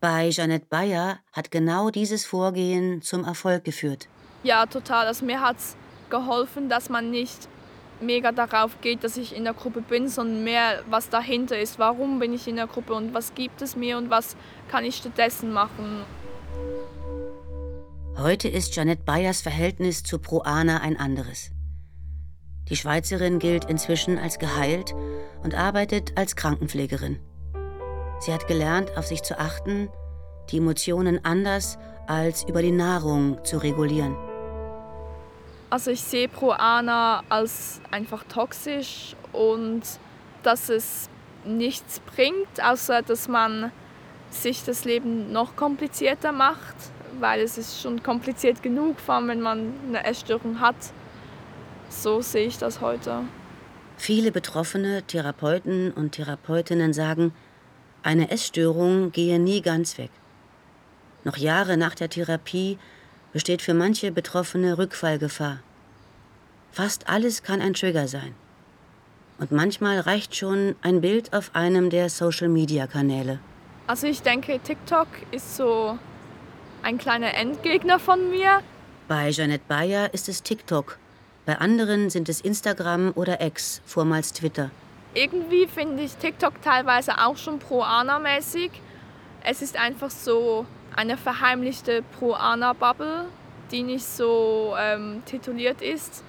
[0.00, 4.08] Bei Jeanette Bayer hat genau dieses Vorgehen zum Erfolg geführt.
[4.42, 5.06] Ja, total.
[5.06, 5.76] Also mir hat es
[6.10, 7.48] geholfen, dass man nicht
[8.00, 11.78] mega darauf geht, dass ich in der Gruppe bin, sondern mehr, was dahinter ist.
[11.78, 14.36] Warum bin ich in der Gruppe und was gibt es mir und was
[14.68, 16.02] kann ich stattdessen machen.
[18.16, 21.50] Heute ist Jeanette Bayers Verhältnis zu Proana ein anderes.
[22.72, 24.94] Die Schweizerin gilt inzwischen als geheilt
[25.42, 27.20] und arbeitet als Krankenpflegerin.
[28.18, 29.90] Sie hat gelernt, auf sich zu achten,
[30.48, 34.16] die Emotionen anders als über die Nahrung zu regulieren.
[35.68, 39.82] Also ich sehe Proana als einfach toxisch und
[40.42, 41.10] dass es
[41.44, 43.70] nichts bringt, außer dass man
[44.30, 46.76] sich das Leben noch komplizierter macht,
[47.20, 50.76] weil es ist schon kompliziert genug, vor allem wenn man eine Essstörung hat.
[51.92, 53.22] So sehe ich das heute.
[53.96, 57.32] Viele betroffene Therapeuten und Therapeutinnen sagen,
[58.02, 60.10] eine Essstörung gehe nie ganz weg.
[61.22, 62.78] Noch Jahre nach der Therapie
[63.32, 65.60] besteht für manche Betroffene Rückfallgefahr.
[66.72, 68.34] Fast alles kann ein Trigger sein.
[69.38, 73.38] Und manchmal reicht schon ein Bild auf einem der Social-Media-Kanäle.
[73.86, 75.98] Also ich denke, TikTok ist so
[76.82, 78.60] ein kleiner Endgegner von mir.
[79.06, 80.98] Bei Jeanette Bayer ist es TikTok,
[81.44, 84.70] bei anderen sind es Instagram oder X, vormals Twitter.
[85.14, 88.70] Irgendwie finde ich TikTok teilweise auch schon pro-Ana-mäßig.
[89.44, 93.24] Es ist einfach so eine verheimlichte Pro-Ana-Bubble,
[93.72, 96.22] die nicht so ähm, tituliert ist.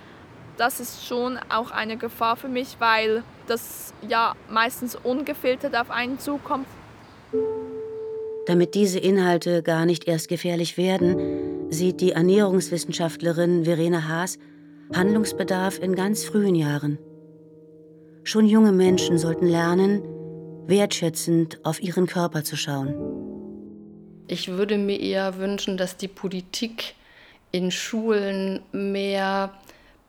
[0.57, 6.19] Das ist schon auch eine Gefahr für mich, weil das ja meistens ungefiltert auf einen
[6.19, 6.67] zukommt.
[8.45, 14.37] Damit diese Inhalte gar nicht erst gefährlich werden, sieht die Ernährungswissenschaftlerin Verena Haas
[14.95, 16.99] Handlungsbedarf in ganz frühen Jahren.
[18.23, 20.03] Schon junge Menschen sollten lernen,
[20.67, 22.95] wertschätzend auf ihren Körper zu schauen.
[24.27, 26.93] Ich würde mir eher wünschen, dass die Politik
[27.51, 29.53] in Schulen mehr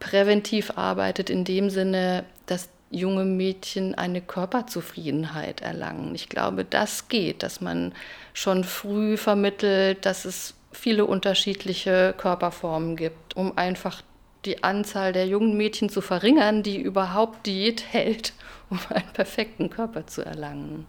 [0.00, 6.14] präventiv arbeitet, in dem Sinne, dass junge Mädchen eine Körperzufriedenheit erlangen.
[6.14, 7.92] Ich glaube, das geht, dass man
[8.34, 14.02] schon früh vermittelt, dass es viele unterschiedliche Körperformen gibt, um einfach
[14.44, 18.32] die Anzahl der jungen Mädchen zu verringern, die überhaupt Diät hält,
[18.70, 20.86] um einen perfekten Körper zu erlangen.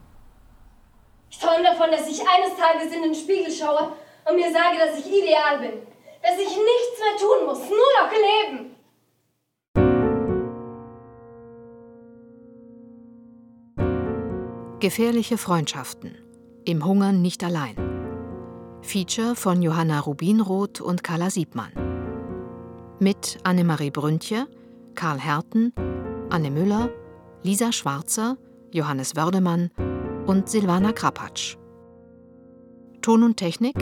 [1.29, 3.91] Ich träume davon, dass ich eines Tages in den Spiegel schaue
[4.29, 5.73] und mir sage, dass ich ideal bin.
[6.21, 8.75] Dass ich nichts mehr tun muss, nur noch leben.
[14.79, 16.17] Gefährliche Freundschaften.
[16.65, 17.75] Im Hungern nicht allein.
[18.81, 21.84] Feature von Johanna Rubinroth und Carla Siebmann
[22.99, 24.47] mit Annemarie Brüntje,
[24.95, 25.73] Karl Herten,
[26.29, 26.89] Anne Müller,
[27.43, 28.37] Lisa Schwarzer,
[28.71, 29.71] Johannes Wördemann
[30.25, 31.57] und Silvana Krapatsch.
[33.01, 33.77] Ton und Technik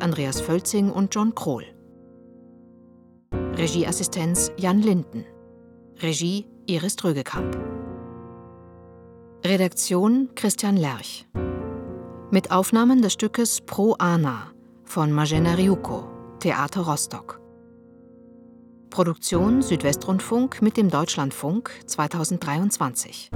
[0.00, 1.64] Andreas Völzing und John Krohl.
[3.56, 5.24] Regieassistenz Jan Linden.
[6.00, 7.56] Regie Iris Trögekamp.
[9.44, 11.26] Redaktion Christian Lerch.
[12.30, 14.52] Mit Aufnahmen des Stückes Pro Ana
[14.84, 17.41] von Magena Ryuko, Theater Rostock.
[18.92, 23.30] Produktion Südwestrundfunk mit dem Deutschlandfunk 2023.